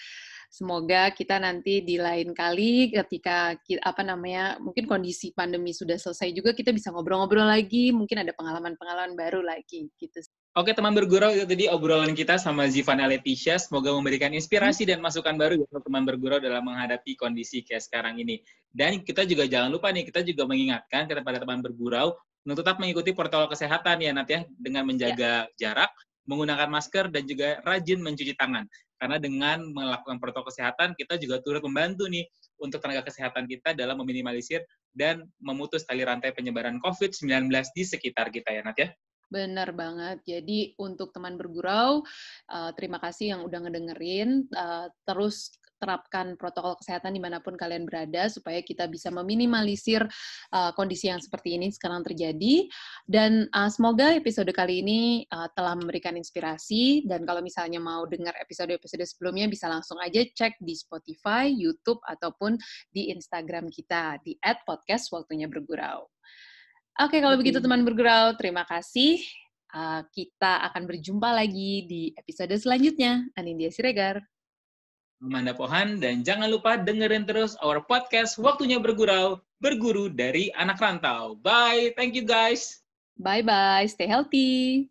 [0.52, 3.56] Semoga kita nanti di lain kali ketika
[3.88, 9.16] apa namanya mungkin kondisi pandemi sudah selesai juga kita bisa ngobrol-ngobrol lagi, mungkin ada pengalaman-pengalaman
[9.16, 10.20] baru lagi gitu.
[10.52, 13.56] Oke teman bergurau itu tadi obrolan kita sama Zivana Leticia.
[13.56, 18.44] Semoga memberikan inspirasi dan masukan baru untuk teman bergurau dalam menghadapi kondisi kayak sekarang ini.
[18.68, 22.12] Dan kita juga jangan lupa nih, kita juga mengingatkan kepada teman bergurau
[22.44, 25.56] untuk tetap mengikuti protokol kesehatan ya Nat ya, dengan menjaga ya.
[25.56, 25.96] jarak,
[26.28, 28.68] menggunakan masker, dan juga rajin mencuci tangan.
[29.02, 32.22] Karena dengan melakukan protokol kesehatan, kita juga turut membantu nih
[32.62, 34.62] untuk tenaga kesehatan kita dalam meminimalisir
[34.94, 38.94] dan memutus tali rantai penyebaran COVID-19 di sekitar kita ya, Nat ya.
[39.26, 40.22] Benar banget.
[40.22, 42.06] Jadi untuk teman bergurau,
[42.46, 44.46] uh, terima kasih yang udah ngedengerin.
[44.54, 50.06] Uh, terus terapkan protokol kesehatan di mana pun kalian berada supaya kita bisa meminimalisir
[50.54, 52.70] uh, kondisi yang seperti ini sekarang terjadi
[53.10, 55.00] dan uh, semoga episode kali ini
[55.34, 60.62] uh, telah memberikan inspirasi dan kalau misalnya mau dengar episode-episode sebelumnya bisa langsung aja cek
[60.62, 62.54] di Spotify, YouTube ataupun
[62.94, 66.06] di Instagram kita di @podcast waktunya bergurau.
[67.00, 69.16] Oke, kalau begitu teman bergurau, terima kasih.
[69.72, 73.24] Uh, kita akan berjumpa lagi di episode selanjutnya.
[73.32, 74.20] Anindya Siregar.
[75.22, 81.38] Amanda Pohan, dan jangan lupa dengerin terus our podcast Waktunya Bergurau, berguru dari anak rantau.
[81.38, 82.82] Bye, thank you guys.
[83.22, 84.90] Bye-bye, stay healthy.